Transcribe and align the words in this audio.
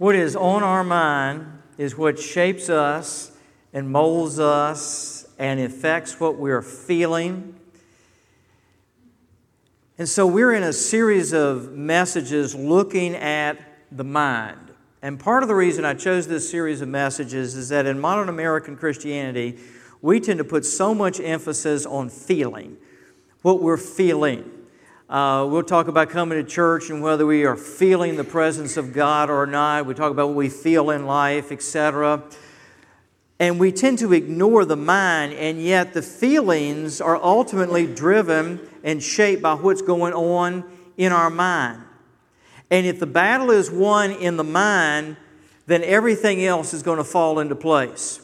What 0.00 0.14
is 0.14 0.34
on 0.34 0.62
our 0.62 0.82
mind 0.82 1.46
is 1.76 1.94
what 1.94 2.18
shapes 2.18 2.70
us 2.70 3.32
and 3.74 3.90
molds 3.90 4.40
us 4.40 5.26
and 5.38 5.60
affects 5.60 6.18
what 6.18 6.36
we're 6.36 6.62
feeling. 6.62 7.54
And 9.98 10.08
so 10.08 10.26
we're 10.26 10.54
in 10.54 10.62
a 10.62 10.72
series 10.72 11.34
of 11.34 11.72
messages 11.72 12.54
looking 12.54 13.14
at 13.14 13.58
the 13.92 14.02
mind. 14.02 14.72
And 15.02 15.20
part 15.20 15.42
of 15.42 15.50
the 15.50 15.54
reason 15.54 15.84
I 15.84 15.92
chose 15.92 16.26
this 16.26 16.50
series 16.50 16.80
of 16.80 16.88
messages 16.88 17.54
is 17.54 17.68
that 17.68 17.84
in 17.84 18.00
modern 18.00 18.30
American 18.30 18.78
Christianity, 18.78 19.58
we 20.00 20.18
tend 20.18 20.38
to 20.38 20.44
put 20.44 20.64
so 20.64 20.94
much 20.94 21.20
emphasis 21.20 21.84
on 21.84 22.08
feeling, 22.08 22.78
what 23.42 23.60
we're 23.60 23.76
feeling. 23.76 24.59
Uh, 25.10 25.44
we'll 25.44 25.64
talk 25.64 25.88
about 25.88 26.08
coming 26.08 26.40
to 26.40 26.48
church 26.48 26.88
and 26.88 27.02
whether 27.02 27.26
we 27.26 27.44
are 27.44 27.56
feeling 27.56 28.14
the 28.14 28.22
presence 28.22 28.76
of 28.76 28.92
God 28.92 29.28
or 29.28 29.44
not. 29.44 29.84
We 29.84 29.92
talk 29.92 30.12
about 30.12 30.28
what 30.28 30.36
we 30.36 30.48
feel 30.48 30.90
in 30.90 31.04
life, 31.04 31.50
etc. 31.50 32.22
And 33.40 33.58
we 33.58 33.72
tend 33.72 33.98
to 33.98 34.12
ignore 34.12 34.64
the 34.64 34.76
mind, 34.76 35.32
and 35.32 35.60
yet 35.60 35.94
the 35.94 36.02
feelings 36.02 37.00
are 37.00 37.16
ultimately 37.16 37.92
driven 37.92 38.60
and 38.84 39.02
shaped 39.02 39.42
by 39.42 39.54
what's 39.54 39.82
going 39.82 40.14
on 40.14 40.62
in 40.96 41.10
our 41.10 41.28
mind. 41.28 41.82
And 42.70 42.86
if 42.86 43.00
the 43.00 43.06
battle 43.06 43.50
is 43.50 43.68
won 43.68 44.12
in 44.12 44.36
the 44.36 44.44
mind, 44.44 45.16
then 45.66 45.82
everything 45.82 46.44
else 46.44 46.72
is 46.72 46.84
going 46.84 46.98
to 46.98 47.04
fall 47.04 47.40
into 47.40 47.56
place. 47.56 48.20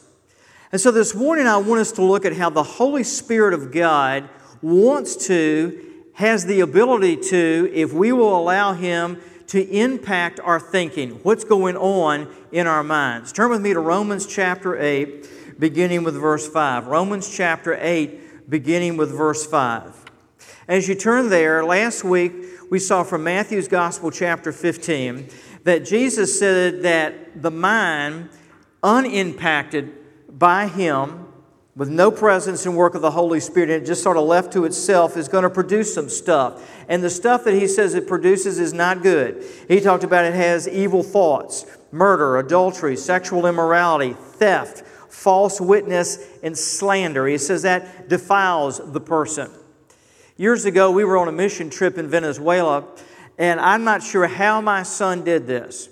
And 0.71 0.81
so 0.81 0.93
this 0.93 1.17
morning, 1.17 1.49
I 1.49 1.57
want 1.57 1.81
us 1.81 1.91
to 1.93 2.05
look 2.05 2.25
at 2.25 2.37
how 2.37 2.49
the 2.49 2.63
Holy 2.63 3.03
Spirit 3.03 3.55
of 3.55 3.73
God 3.73 4.29
wants 4.63 5.27
to 5.27 5.83
has 6.17 6.47
the 6.47 6.61
ability 6.61 7.15
to, 7.15 7.71
if 7.75 7.93
we 7.93 8.11
will 8.11 8.37
allow 8.37 8.73
Him 8.73 9.21
to 9.49 9.63
impact 9.69 10.41
our 10.41 10.59
thinking, 10.59 11.11
what's 11.23 11.45
going 11.45 11.77
on 11.77 12.27
in 12.51 12.67
our 12.67 12.83
minds. 12.83 13.33
Turn 13.33 13.51
with 13.51 13.61
me 13.61 13.75
to 13.75 13.81
Romans 13.81 14.27
chapter 14.27 14.81
8, 14.81 15.61
beginning 15.61 16.05
with 16.05 16.19
verse 16.19 16.49
5. 16.49 16.87
Romans 16.87 17.29
chapter 17.35 17.79
8, 17.79 18.49
beginning 18.49 18.97
with 18.97 19.11
verse 19.11 19.47
5. 19.47 20.05
As 20.67 20.89
you 20.89 20.95
turn 20.95 21.29
there, 21.29 21.63
last 21.65 22.03
week 22.03 22.33
we 22.71 22.79
saw 22.79 23.05
from 23.05 23.23
Matthew's 23.23 23.69
Gospel, 23.69 24.11
chapter 24.11 24.53
15, 24.53 25.29
that 25.65 25.85
Jesus 25.85 26.39
said 26.39 26.83
that 26.83 27.43
the 27.43 27.51
mind, 27.51 28.31
unimpacted 28.83 29.93
by 30.31 30.67
Him, 30.67 31.26
with 31.77 31.91
no 31.91 32.11
presence 32.11 32.65
and 32.65 32.75
work 32.75 32.95
of 32.95 33.03
the 33.03 33.11
Holy 33.11 33.39
Spirit, 33.39 33.69
and 33.69 33.83
it 33.83 33.87
just 33.87 34.03
sort 34.03 34.17
of 34.17 34.25
left 34.25 34.51
to 34.55 34.65
itself, 34.65 35.17
is 35.17 35.29
going 35.29 35.45
to 35.45 35.51
produce 35.51 35.93
some 35.93 36.09
stuff. 36.09 36.69
And 36.89 37.05
the 37.05 37.11
stuff 37.11 37.45
that 37.45 37.53
he 37.53 37.69
says 37.69 37.95
it 37.95 38.09
produces 38.09 38.59
is 38.59 38.73
not 38.73 39.03
good. 39.03 39.45
He 39.69 39.81
talked 39.81 40.03
about 40.03 40.25
it 40.25 40.33
has 40.33 40.67
evil 40.67 41.03
thoughts, 41.03 41.67
murder, 41.93 42.39
adultery, 42.39 42.97
sexual 42.97 43.47
immorality, 43.47 44.15
theft, 44.15 44.87
false 45.13 45.61
witness, 45.61 46.19
and 46.43 46.57
slander. 46.57 47.27
He 47.27 47.37
says 47.37 47.63
that 47.63 48.09
defiles 48.09 48.81
the 48.93 49.01
person. 49.01 49.51
Years 50.39 50.65
ago, 50.65 50.91
we 50.91 51.05
were 51.05 51.19
on 51.19 51.29
a 51.29 51.33
mission 51.33 51.69
trip 51.69 51.99
in 51.99 52.09
Venezuela, 52.09 52.85
and 53.37 53.61
I'm 53.61 53.85
not 53.85 54.03
sure 54.03 54.27
how 54.27 54.63
my 54.63 54.83
son 54.83 55.25
did 55.25 55.47
this. 55.47 55.91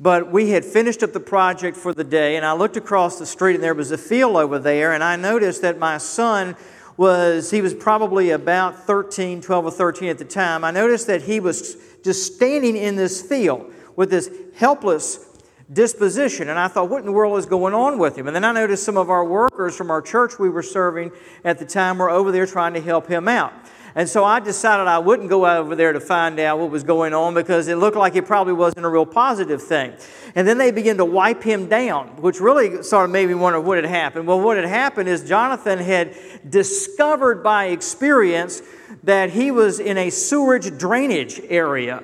But 0.00 0.30
we 0.30 0.50
had 0.50 0.64
finished 0.64 1.02
up 1.02 1.12
the 1.12 1.20
project 1.20 1.76
for 1.76 1.92
the 1.92 2.04
day, 2.04 2.36
and 2.36 2.46
I 2.46 2.52
looked 2.52 2.76
across 2.76 3.18
the 3.18 3.26
street, 3.26 3.56
and 3.56 3.64
there 3.64 3.74
was 3.74 3.90
a 3.90 3.98
field 3.98 4.36
over 4.36 4.58
there, 4.58 4.92
and 4.92 5.02
I 5.02 5.16
noticed 5.16 5.62
that 5.62 5.78
my 5.78 5.98
son 5.98 6.56
was, 6.96 7.50
he 7.50 7.60
was 7.60 7.74
probably 7.74 8.30
about 8.30 8.86
13, 8.86 9.40
12 9.40 9.64
or 9.64 9.70
13 9.70 10.08
at 10.08 10.18
the 10.18 10.24
time. 10.24 10.64
I 10.64 10.70
noticed 10.70 11.06
that 11.08 11.22
he 11.22 11.40
was 11.40 11.76
just 12.04 12.34
standing 12.34 12.76
in 12.76 12.96
this 12.96 13.22
field 13.22 13.72
with 13.96 14.10
this 14.10 14.30
helpless 14.56 15.24
disposition. 15.72 16.48
And 16.48 16.58
I 16.58 16.68
thought, 16.68 16.88
what 16.88 17.00
in 17.00 17.06
the 17.06 17.12
world 17.12 17.38
is 17.38 17.46
going 17.46 17.74
on 17.74 17.98
with 17.98 18.16
him? 18.16 18.26
And 18.26 18.34
then 18.34 18.44
I 18.44 18.52
noticed 18.52 18.84
some 18.84 18.96
of 18.96 19.10
our 19.10 19.24
workers 19.24 19.76
from 19.76 19.90
our 19.90 20.00
church 20.00 20.38
we 20.38 20.48
were 20.48 20.62
serving 20.62 21.12
at 21.44 21.58
the 21.58 21.66
time 21.66 21.98
were 21.98 22.10
over 22.10 22.32
there 22.32 22.46
trying 22.46 22.74
to 22.74 22.80
help 22.80 23.06
him 23.06 23.28
out. 23.28 23.52
And 23.94 24.08
so 24.08 24.24
I 24.24 24.40
decided 24.40 24.86
I 24.86 24.98
wouldn't 24.98 25.28
go 25.28 25.46
over 25.46 25.74
there 25.74 25.92
to 25.92 26.00
find 26.00 26.38
out 26.38 26.58
what 26.58 26.70
was 26.70 26.84
going 26.84 27.14
on 27.14 27.34
because 27.34 27.68
it 27.68 27.76
looked 27.76 27.96
like 27.96 28.14
it 28.16 28.26
probably 28.26 28.52
wasn't 28.52 28.84
a 28.86 28.88
real 28.88 29.06
positive 29.06 29.62
thing. 29.62 29.94
And 30.34 30.46
then 30.46 30.58
they 30.58 30.70
began 30.70 30.96
to 30.98 31.04
wipe 31.04 31.42
him 31.42 31.68
down, 31.68 32.08
which 32.20 32.40
really 32.40 32.82
sort 32.82 33.06
of 33.06 33.10
made 33.10 33.28
me 33.28 33.34
wonder 33.34 33.60
what 33.60 33.76
had 33.76 33.86
happened. 33.86 34.26
Well, 34.26 34.40
what 34.40 34.56
had 34.56 34.66
happened 34.66 35.08
is 35.08 35.26
Jonathan 35.26 35.78
had 35.78 36.14
discovered 36.48 37.42
by 37.42 37.66
experience 37.66 38.62
that 39.04 39.30
he 39.30 39.50
was 39.50 39.80
in 39.80 39.98
a 39.98 40.10
sewage 40.10 40.76
drainage 40.78 41.40
area. 41.48 42.02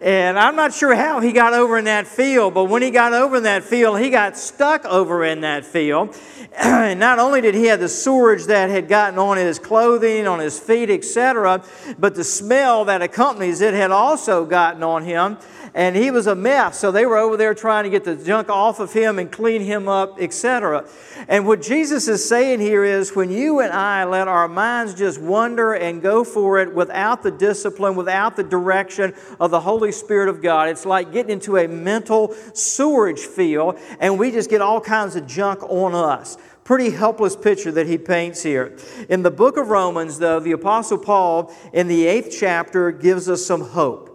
And 0.00 0.38
I'm 0.38 0.56
not 0.56 0.72
sure 0.72 0.94
how 0.94 1.20
he 1.20 1.30
got 1.30 1.52
over 1.52 1.76
in 1.76 1.84
that 1.84 2.06
field, 2.06 2.54
but 2.54 2.64
when 2.64 2.80
he 2.80 2.90
got 2.90 3.12
over 3.12 3.36
in 3.36 3.42
that 3.42 3.64
field, 3.64 4.00
he 4.00 4.08
got 4.08 4.38
stuck 4.38 4.86
over 4.86 5.22
in 5.24 5.42
that 5.42 5.66
field. 5.66 6.16
and 6.56 6.98
not 6.98 7.18
only 7.18 7.42
did 7.42 7.54
he 7.54 7.66
have 7.66 7.80
the 7.80 7.88
sewage 7.88 8.44
that 8.46 8.70
had 8.70 8.88
gotten 8.88 9.18
on 9.18 9.36
his 9.36 9.58
clothing, 9.58 10.26
on 10.26 10.38
his 10.38 10.58
feet, 10.58 10.88
etc., 10.88 11.62
but 11.98 12.14
the 12.14 12.24
smell 12.24 12.86
that 12.86 13.02
accompanies 13.02 13.60
it 13.60 13.74
had 13.74 13.90
also 13.90 14.46
gotten 14.46 14.82
on 14.82 15.04
him 15.04 15.36
and 15.74 15.96
he 15.96 16.10
was 16.10 16.26
a 16.26 16.34
mess. 16.34 16.78
So 16.78 16.90
they 16.90 17.06
were 17.06 17.16
over 17.16 17.36
there 17.36 17.54
trying 17.54 17.84
to 17.84 17.90
get 17.90 18.04
the 18.04 18.16
junk 18.16 18.48
off 18.48 18.80
of 18.80 18.92
him 18.92 19.18
and 19.18 19.30
clean 19.30 19.62
him 19.62 19.88
up, 19.88 20.20
etc. 20.20 20.86
And 21.28 21.46
what 21.46 21.62
Jesus 21.62 22.08
is 22.08 22.26
saying 22.26 22.60
here 22.60 22.84
is 22.84 23.14
when 23.14 23.30
you 23.30 23.60
and 23.60 23.72
I 23.72 24.04
let 24.04 24.28
our 24.28 24.48
minds 24.48 24.94
just 24.94 25.20
wander 25.20 25.74
and 25.74 26.02
go 26.02 26.24
for 26.24 26.58
it 26.58 26.74
without 26.74 27.22
the 27.22 27.30
discipline, 27.30 27.96
without 27.96 28.36
the 28.36 28.44
direction 28.44 29.14
of 29.38 29.50
the 29.50 29.60
Holy 29.60 29.92
Spirit 29.92 30.28
of 30.28 30.42
God, 30.42 30.68
it's 30.68 30.86
like 30.86 31.12
getting 31.12 31.32
into 31.32 31.56
a 31.56 31.68
mental 31.68 32.34
sewerage 32.54 33.20
field 33.20 33.78
and 34.00 34.18
we 34.18 34.30
just 34.30 34.50
get 34.50 34.60
all 34.60 34.80
kinds 34.80 35.16
of 35.16 35.26
junk 35.26 35.62
on 35.64 35.94
us 35.94 36.36
pretty 36.62 36.90
helpless 36.90 37.34
picture 37.34 37.72
that 37.72 37.88
he 37.88 37.98
paints 37.98 38.44
here. 38.44 38.76
In 39.08 39.24
the 39.24 39.30
book 39.30 39.56
of 39.56 39.70
Romans, 39.70 40.20
though, 40.20 40.38
the 40.38 40.52
Apostle 40.52 40.98
Paul 40.98 41.52
in 41.72 41.88
the 41.88 42.06
eighth 42.06 42.36
chapter 42.38 42.92
gives 42.92 43.28
us 43.28 43.44
some 43.44 43.60
hope. 43.60 44.09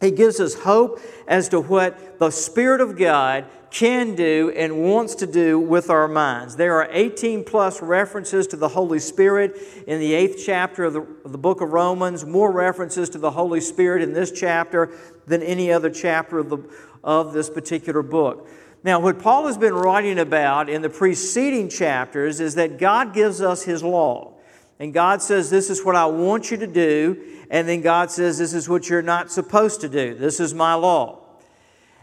He 0.00 0.10
gives 0.12 0.38
us 0.38 0.54
hope 0.54 1.00
as 1.26 1.48
to 1.48 1.60
what 1.60 2.18
the 2.18 2.30
Spirit 2.30 2.80
of 2.80 2.96
God 2.96 3.46
can 3.70 4.14
do 4.14 4.52
and 4.56 4.84
wants 4.84 5.16
to 5.16 5.26
do 5.26 5.58
with 5.58 5.90
our 5.90 6.08
minds. 6.08 6.56
There 6.56 6.76
are 6.76 6.88
18 6.90 7.44
plus 7.44 7.82
references 7.82 8.46
to 8.48 8.56
the 8.56 8.68
Holy 8.68 8.98
Spirit 8.98 9.58
in 9.86 10.00
the 10.00 10.14
eighth 10.14 10.42
chapter 10.44 10.84
of 10.84 10.92
the, 10.94 11.00
of 11.24 11.32
the, 11.32 11.38
book 11.38 11.60
of 11.60 11.72
Romans, 11.72 12.24
more 12.24 12.50
references 12.50 13.10
to 13.10 13.18
the 13.18 13.32
Holy 13.32 13.60
Spirit 13.60 14.02
in 14.02 14.12
this 14.12 14.30
chapter 14.32 14.90
than 15.26 15.42
any 15.42 15.70
other 15.70 15.90
chapter 15.90 16.38
of, 16.38 16.48
the, 16.48 16.58
of 17.04 17.32
this 17.32 17.50
particular 17.50 18.02
book. 18.02 18.48
Now, 18.84 19.00
what 19.00 19.18
Paul 19.18 19.48
has 19.48 19.58
been 19.58 19.74
writing 19.74 20.18
about 20.18 20.70
in 20.70 20.82
the 20.82 20.88
preceding 20.88 21.68
chapters 21.68 22.40
is 22.40 22.54
that 22.54 22.78
God 22.78 23.12
gives 23.12 23.42
us 23.42 23.64
His 23.64 23.82
law. 23.82 24.37
And 24.78 24.94
God 24.94 25.22
says, 25.22 25.50
This 25.50 25.70
is 25.70 25.84
what 25.84 25.96
I 25.96 26.06
want 26.06 26.50
you 26.50 26.56
to 26.58 26.66
do. 26.66 27.20
And 27.50 27.68
then 27.68 27.80
God 27.80 28.10
says, 28.10 28.38
This 28.38 28.54
is 28.54 28.68
what 28.68 28.88
you're 28.88 29.02
not 29.02 29.30
supposed 29.30 29.80
to 29.80 29.88
do. 29.88 30.14
This 30.14 30.40
is 30.40 30.54
my 30.54 30.74
law. 30.74 31.24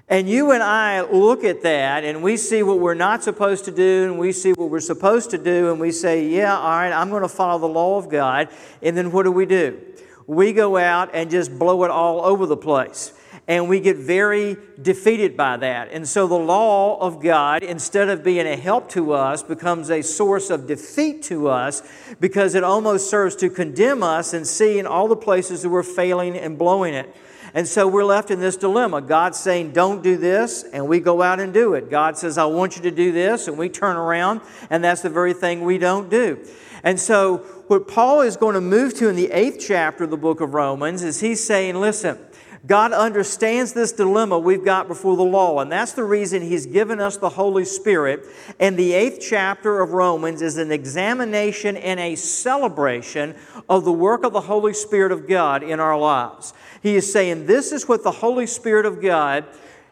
And 0.07 0.29
you 0.29 0.51
and 0.51 0.61
I 0.61 1.01
look 1.01 1.43
at 1.43 1.63
that 1.63 2.03
and 2.03 2.21
we 2.21 2.37
see 2.37 2.61
what 2.61 2.79
we're 2.79 2.93
not 2.93 3.23
supposed 3.23 3.65
to 3.65 3.71
do 3.71 4.03
and 4.05 4.19
we 4.19 4.31
see 4.31 4.51
what 4.51 4.69
we're 4.69 4.79
supposed 4.79 5.31
to 5.31 5.39
do 5.39 5.71
and 5.71 5.79
we 5.79 5.91
say, 5.91 6.27
Yeah, 6.27 6.57
all 6.57 6.69
right, 6.69 6.91
I'm 6.91 7.09
going 7.09 7.23
to 7.23 7.29
follow 7.29 7.59
the 7.59 7.67
law 7.67 7.97
of 7.97 8.09
God. 8.09 8.49
And 8.81 8.95
then 8.95 9.11
what 9.11 9.23
do 9.23 9.31
we 9.31 9.45
do? 9.45 9.81
We 10.27 10.53
go 10.53 10.77
out 10.77 11.11
and 11.13 11.29
just 11.29 11.57
blow 11.57 11.83
it 11.83 11.91
all 11.91 12.21
over 12.21 12.45
the 12.45 12.57
place 12.57 13.13
and 13.47 13.69
we 13.69 13.79
get 13.79 13.97
very 13.97 14.57
defeated 14.81 15.37
by 15.37 15.57
that. 15.57 15.91
And 15.91 16.07
so 16.07 16.27
the 16.27 16.33
law 16.33 16.97
of 16.99 17.21
God, 17.21 17.61
instead 17.61 18.09
of 18.09 18.23
being 18.23 18.47
a 18.47 18.55
help 18.55 18.89
to 18.89 19.13
us, 19.13 19.43
becomes 19.43 19.91
a 19.91 20.01
source 20.01 20.49
of 20.49 20.65
defeat 20.65 21.21
to 21.23 21.47
us 21.47 21.83
because 22.19 22.55
it 22.55 22.63
almost 22.63 23.09
serves 23.09 23.35
to 23.37 23.49
condemn 23.49 24.01
us 24.01 24.33
and 24.33 24.47
see 24.47 24.79
in 24.79 24.87
all 24.87 25.07
the 25.07 25.15
places 25.15 25.61
that 25.61 25.69
we're 25.69 25.83
failing 25.83 26.35
and 26.35 26.57
blowing 26.57 26.95
it. 26.95 27.15
And 27.53 27.65
so 27.65 27.87
we're 27.87 28.03
left 28.03 28.31
in 28.31 28.41
this 28.41 28.57
dilemma. 28.57 28.99
God's 28.99 29.39
saying, 29.39 29.71
don't 29.71 30.03
do 30.03 30.17
this, 30.17 30.63
and 30.73 30.89
we 30.89 30.99
go 30.99 31.21
out 31.21 31.39
and 31.39 31.53
do 31.53 31.73
it. 31.75 31.89
God 31.89 32.17
says, 32.17 32.37
I 32.37 32.43
want 32.45 32.75
you 32.75 32.81
to 32.81 32.91
do 32.91 33.13
this, 33.13 33.47
and 33.47 33.57
we 33.57 33.69
turn 33.69 33.95
around, 33.95 34.41
and 34.69 34.83
that's 34.83 35.01
the 35.01 35.09
very 35.09 35.33
thing 35.33 35.61
we 35.61 35.77
don't 35.77 36.09
do. 36.09 36.45
And 36.83 36.99
so, 36.99 37.37
what 37.67 37.87
Paul 37.87 38.21
is 38.21 38.35
going 38.35 38.55
to 38.55 38.61
move 38.61 38.93
to 38.95 39.07
in 39.07 39.15
the 39.15 39.31
eighth 39.31 39.63
chapter 39.65 40.03
of 40.03 40.09
the 40.09 40.17
book 40.17 40.41
of 40.41 40.53
Romans 40.53 41.01
is 41.01 41.21
he's 41.21 41.41
saying, 41.41 41.75
listen, 41.75 42.19
God 42.65 42.93
understands 42.93 43.73
this 43.73 43.91
dilemma 43.91 44.39
we've 44.39 44.65
got 44.65 44.87
before 44.87 45.15
the 45.15 45.23
law, 45.23 45.59
and 45.59 45.71
that's 45.71 45.91
the 45.91 46.03
reason 46.03 46.41
He's 46.41 46.65
given 46.65 46.99
us 46.99 47.17
the 47.17 47.29
Holy 47.29 47.65
Spirit. 47.65 48.25
And 48.59 48.77
the 48.77 48.93
eighth 48.93 49.19
chapter 49.21 49.81
of 49.81 49.91
Romans 49.91 50.41
is 50.41 50.57
an 50.57 50.71
examination 50.71 51.77
and 51.77 51.99
a 51.99 52.15
celebration 52.15 53.35
of 53.69 53.85
the 53.85 53.91
work 53.91 54.23
of 54.23 54.33
the 54.33 54.41
Holy 54.41 54.73
Spirit 54.73 55.11
of 55.11 55.27
God 55.27 55.61
in 55.61 55.79
our 55.79 55.97
lives. 55.97 56.53
He 56.81 56.95
is 56.95 57.11
saying, 57.11 57.45
This 57.45 57.71
is 57.71 57.87
what 57.87 58.03
the 58.03 58.11
Holy 58.11 58.47
Spirit 58.47 58.85
of 58.85 59.01
God 59.01 59.45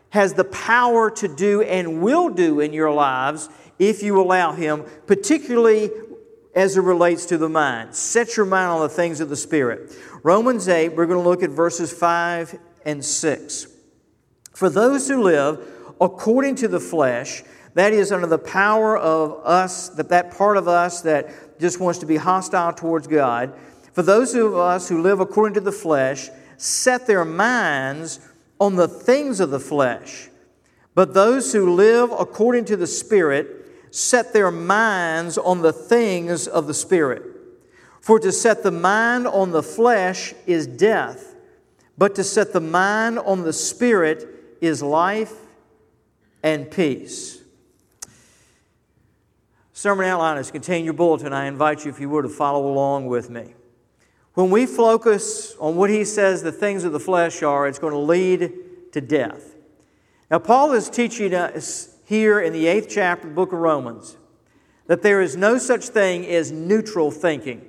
has 0.10 0.34
the 0.34 0.44
power 0.46 1.12
to 1.12 1.28
do 1.28 1.62
and 1.62 2.02
will 2.02 2.30
do 2.30 2.60
in 2.60 2.74
your 2.74 2.92
lives 2.92 3.50
if 3.78 4.02
you 4.02 4.20
allow 4.20 4.54
Him, 4.54 4.84
particularly 5.06 5.90
as 6.56 6.78
it 6.78 6.82
relates 6.82 7.26
to 7.28 7.38
the 7.38 7.50
mind. 7.50 7.96
Set 7.96 8.38
your 8.38 8.46
mind 8.46 8.70
on 8.70 8.82
the 8.82 8.90
things 8.90 9.20
of 9.20 9.30
the 9.30 9.36
Spirit. 9.36 9.92
Romans 10.24 10.68
8, 10.68 10.90
we're 10.90 11.06
going 11.06 11.22
to 11.22 11.28
look 11.28 11.44
at 11.44 11.50
verses 11.50 11.92
5 11.92 12.60
and 12.86 13.04
6. 13.04 13.68
For 14.54 14.70
those 14.70 15.08
who 15.08 15.24
live 15.24 15.60
according 16.00 16.56
to 16.56 16.68
the 16.68 16.80
flesh, 16.80 17.44
that 17.74 17.92
is 17.92 18.12
under 18.12 18.28
the 18.28 18.38
power 18.38 18.98
of 18.98 19.42
us, 19.46 19.90
that, 19.90 20.10
that 20.10 20.38
part 20.38 20.58
of 20.58 20.68
us 20.68 21.02
that 21.02 21.60
just 21.60 21.80
wants 21.80 22.00
to 22.00 22.06
be 22.06 22.18
hostile 22.18 22.74
towards 22.74 23.08
God, 23.08 23.54
for 23.94 24.04
those 24.04 24.36
of 24.36 24.56
us 24.56 24.90
who 24.90 25.02
live 25.02 25.20
according 25.20 25.56
to 25.56 25.62
the 25.62 25.72
flesh, 25.72 26.30
set 26.58 27.08
their 27.08 27.26
minds 27.26 28.20
on 28.60 28.76
the 28.76 28.88
things 28.88 29.40
of 29.40 29.50
the 29.50 29.60
flesh. 29.60 30.30
But 30.96 31.14
those 31.14 31.52
who 31.52 31.74
live 31.74 32.12
according 32.12 32.66
to 32.66 32.78
the 32.78 32.88
Spirit 32.88 33.63
set 33.94 34.34
their 34.34 34.50
minds 34.50 35.38
on 35.38 35.62
the 35.62 35.72
things 35.72 36.48
of 36.48 36.66
the 36.66 36.74
Spirit. 36.74 37.22
For 38.02 38.20
to 38.20 38.32
set 38.32 38.64
the 38.64 38.72
mind 38.72 39.28
on 39.28 39.52
the 39.52 39.62
flesh 39.62 40.34
is 40.48 40.66
death, 40.66 41.36
but 41.96 42.16
to 42.16 42.24
set 42.24 42.54
the 42.54 42.60
mind 42.60 43.20
on 43.20 43.44
the 43.44 43.54
Spirit 43.54 44.28
is 44.62 44.82
life 44.82 45.36
and 46.42 46.72
peace. 46.72 47.40
Sermon 49.74 50.08
outline 50.08 50.40
is 50.40 50.50
contained 50.50 50.80
in 50.80 50.86
your 50.86 50.96
bulletin. 50.96 51.32
I 51.32 51.46
invite 51.46 51.86
you, 51.86 51.92
if 51.92 52.00
you 52.00 52.10
would, 52.10 52.24
to 52.24 52.30
follow 52.30 52.68
along 52.68 53.06
with 53.06 53.30
me. 53.30 53.54
When 54.34 54.50
we 54.50 54.66
focus 54.66 55.56
on 55.60 55.76
what 55.76 55.92
he 55.92 56.04
says 56.04 56.42
the 56.42 56.52
things 56.52 56.84
of 56.84 56.94
the 56.94 57.00
flesh 57.00 57.44
are, 57.44 57.68
it's 57.68 57.78
going 57.78 57.94
to 57.94 58.00
lead 58.00 58.54
to 58.92 59.02
death. 59.02 59.54
Now, 60.32 60.40
Paul 60.40 60.72
is 60.72 60.90
teaching 60.90 61.36
us 61.36 61.93
here 62.06 62.40
in 62.40 62.54
the 62.54 62.68
eighth 62.68 62.88
chapter 62.90 63.28
of 63.28 63.34
the 63.34 63.36
book 63.36 63.54
of 63.54 63.60
Romans 63.60 64.18
that 64.88 65.02
there 65.02 65.22
is 65.22 65.36
no 65.36 65.58
such 65.58 65.86
thing 65.86 66.26
as 66.26 66.52
neutral 66.52 67.10
thinking. 67.12 67.66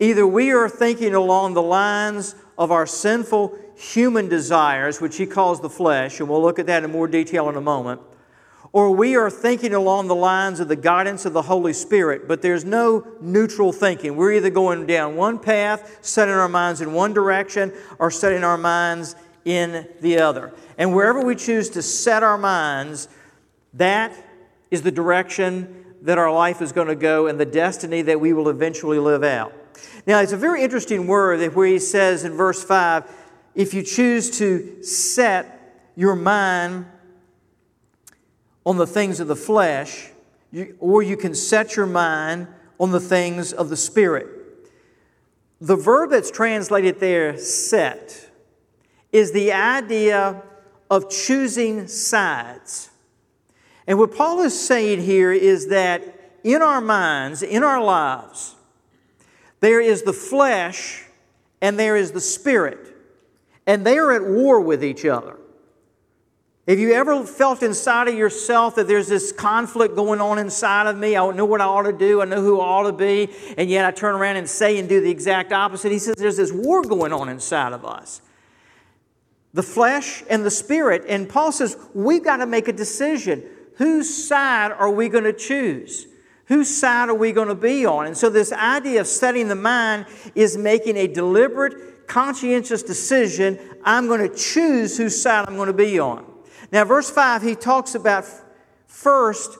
Either 0.00 0.26
we 0.26 0.52
are 0.52 0.68
thinking 0.68 1.14
along 1.14 1.54
the 1.54 1.62
lines 1.62 2.34
of 2.56 2.70
our 2.70 2.86
sinful 2.86 3.56
human 3.76 4.28
desires, 4.28 5.00
which 5.00 5.16
he 5.16 5.26
calls 5.26 5.60
the 5.60 5.68
flesh, 5.68 6.20
and 6.20 6.28
we'll 6.28 6.42
look 6.42 6.58
at 6.58 6.66
that 6.66 6.84
in 6.84 6.90
more 6.90 7.08
detail 7.08 7.48
in 7.48 7.56
a 7.56 7.60
moment, 7.60 8.00
or 8.72 8.90
we 8.90 9.16
are 9.16 9.30
thinking 9.30 9.74
along 9.74 10.08
the 10.08 10.14
lines 10.14 10.60
of 10.60 10.68
the 10.68 10.76
guidance 10.76 11.24
of 11.24 11.32
the 11.32 11.42
Holy 11.42 11.72
Spirit, 11.72 12.28
but 12.28 12.42
there's 12.42 12.64
no 12.64 13.06
neutral 13.20 13.72
thinking. 13.72 14.16
We're 14.16 14.32
either 14.34 14.50
going 14.50 14.86
down 14.86 15.16
one 15.16 15.38
path, 15.38 15.98
setting 16.00 16.34
our 16.34 16.48
minds 16.48 16.80
in 16.80 16.92
one 16.92 17.12
direction, 17.12 17.72
or 17.98 18.10
setting 18.10 18.44
our 18.44 18.58
minds 18.58 19.16
in 19.44 19.88
the 20.00 20.18
other. 20.18 20.52
And 20.76 20.94
wherever 20.94 21.20
we 21.20 21.34
choose 21.34 21.70
to 21.70 21.82
set 21.82 22.22
our 22.22 22.38
minds, 22.38 23.08
that 23.74 24.12
is 24.70 24.82
the 24.82 24.90
direction 24.90 25.84
that 26.02 26.18
our 26.18 26.32
life 26.32 26.62
is 26.62 26.72
going 26.72 26.88
to 26.88 26.94
go 26.94 27.26
and 27.26 27.38
the 27.40 27.46
destiny 27.46 28.02
that 28.02 28.20
we 28.20 28.32
will 28.32 28.48
eventually 28.48 28.98
live 28.98 29.24
out. 29.24 29.52
Now, 30.06 30.20
it's 30.20 30.32
a 30.32 30.36
very 30.36 30.62
interesting 30.62 31.06
word 31.06 31.54
where 31.54 31.66
he 31.66 31.78
says 31.78 32.24
in 32.24 32.32
verse 32.32 32.62
5 32.62 33.04
if 33.54 33.74
you 33.74 33.82
choose 33.82 34.38
to 34.38 34.82
set 34.84 35.90
your 35.96 36.14
mind 36.14 36.86
on 38.64 38.76
the 38.76 38.86
things 38.86 39.18
of 39.18 39.26
the 39.26 39.36
flesh, 39.36 40.10
you, 40.52 40.76
or 40.78 41.02
you 41.02 41.16
can 41.16 41.34
set 41.34 41.74
your 41.74 41.86
mind 41.86 42.46
on 42.78 42.92
the 42.92 43.00
things 43.00 43.52
of 43.52 43.68
the 43.68 43.76
Spirit. 43.76 44.28
The 45.60 45.74
verb 45.74 46.10
that's 46.10 46.30
translated 46.30 47.00
there, 47.00 47.36
set, 47.36 48.30
is 49.10 49.32
the 49.32 49.52
idea 49.52 50.42
of 50.90 51.10
choosing 51.10 51.88
sides. 51.88 52.90
And 53.88 53.98
what 53.98 54.14
Paul 54.14 54.42
is 54.42 54.58
saying 54.58 55.02
here 55.02 55.32
is 55.32 55.68
that 55.68 56.36
in 56.44 56.60
our 56.60 56.82
minds, 56.82 57.42
in 57.42 57.64
our 57.64 57.82
lives, 57.82 58.54
there 59.60 59.80
is 59.80 60.02
the 60.02 60.12
flesh 60.12 61.06
and 61.62 61.78
there 61.78 61.96
is 61.96 62.12
the 62.12 62.20
spirit, 62.20 62.94
and 63.66 63.84
they 63.84 63.96
are 63.96 64.12
at 64.12 64.22
war 64.22 64.60
with 64.60 64.84
each 64.84 65.06
other. 65.06 65.36
Have 66.68 66.78
you 66.78 66.92
ever 66.92 67.24
felt 67.24 67.62
inside 67.62 68.08
of 68.08 68.14
yourself 68.14 68.74
that 68.74 68.86
there's 68.86 69.08
this 69.08 69.32
conflict 69.32 69.96
going 69.96 70.20
on 70.20 70.38
inside 70.38 70.86
of 70.86 70.98
me? 70.98 71.16
I 71.16 71.30
know 71.32 71.46
what 71.46 71.62
I 71.62 71.64
ought 71.64 71.84
to 71.84 71.92
do, 71.92 72.20
I 72.20 72.26
know 72.26 72.42
who 72.42 72.60
I 72.60 72.64
ought 72.64 72.90
to 72.90 72.92
be, 72.92 73.30
and 73.56 73.70
yet 73.70 73.86
I 73.86 73.90
turn 73.90 74.14
around 74.14 74.36
and 74.36 74.48
say 74.48 74.78
and 74.78 74.86
do 74.86 75.00
the 75.00 75.10
exact 75.10 75.50
opposite. 75.50 75.90
He 75.90 75.98
says 75.98 76.14
there's 76.16 76.36
this 76.36 76.52
war 76.52 76.82
going 76.82 77.14
on 77.14 77.30
inside 77.30 77.72
of 77.72 77.86
us 77.86 78.20
the 79.54 79.62
flesh 79.62 80.22
and 80.28 80.44
the 80.44 80.50
spirit. 80.50 81.04
And 81.08 81.26
Paul 81.26 81.52
says 81.52 81.76
we've 81.94 82.22
got 82.22 82.36
to 82.36 82.46
make 82.46 82.68
a 82.68 82.72
decision. 82.72 83.42
Whose 83.78 84.12
side 84.28 84.72
are 84.72 84.90
we 84.90 85.08
going 85.08 85.24
to 85.24 85.32
choose? 85.32 86.06
Whose 86.46 86.68
side 86.68 87.08
are 87.08 87.14
we 87.14 87.30
going 87.30 87.48
to 87.48 87.54
be 87.54 87.86
on? 87.86 88.06
And 88.06 88.16
so, 88.16 88.28
this 88.28 88.52
idea 88.52 89.00
of 89.00 89.06
setting 89.06 89.46
the 89.46 89.54
mind 89.54 90.06
is 90.34 90.56
making 90.56 90.96
a 90.96 91.06
deliberate, 91.06 92.08
conscientious 92.08 92.82
decision. 92.82 93.58
I'm 93.84 94.08
going 94.08 94.28
to 94.28 94.36
choose 94.36 94.96
whose 94.96 95.20
side 95.20 95.46
I'm 95.46 95.54
going 95.54 95.68
to 95.68 95.72
be 95.72 96.00
on. 96.00 96.24
Now, 96.72 96.84
verse 96.84 97.08
5, 97.08 97.42
he 97.42 97.54
talks 97.54 97.94
about 97.94 98.26
first 98.86 99.56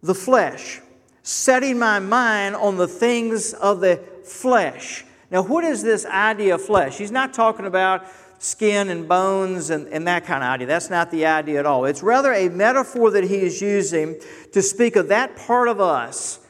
the 0.00 0.14
flesh, 0.14 0.80
setting 1.24 1.78
my 1.78 1.98
mind 1.98 2.54
on 2.54 2.76
the 2.76 2.88
things 2.88 3.52
of 3.52 3.80
the 3.80 4.00
flesh. 4.22 5.04
Now, 5.32 5.42
what 5.42 5.64
is 5.64 5.82
this 5.82 6.06
idea 6.06 6.54
of 6.54 6.62
flesh? 6.62 6.98
He's 6.98 7.10
not 7.10 7.34
talking 7.34 7.66
about 7.66 8.06
skin 8.44 8.90
and 8.90 9.08
bones 9.08 9.70
and, 9.70 9.88
and 9.88 10.06
that 10.06 10.24
kind 10.24 10.44
of 10.44 10.50
idea. 10.50 10.66
That's 10.66 10.90
not 10.90 11.10
the 11.10 11.26
idea 11.26 11.60
at 11.60 11.66
all. 11.66 11.84
It's 11.86 12.02
rather 12.02 12.32
a 12.32 12.48
metaphor 12.48 13.10
that 13.10 13.24
he 13.24 13.38
is 13.38 13.60
using 13.60 14.20
to 14.52 14.62
speak 14.62 14.96
of 14.96 15.08
that 15.08 15.36
part 15.36 15.68
of 15.68 15.80
us 15.80 16.40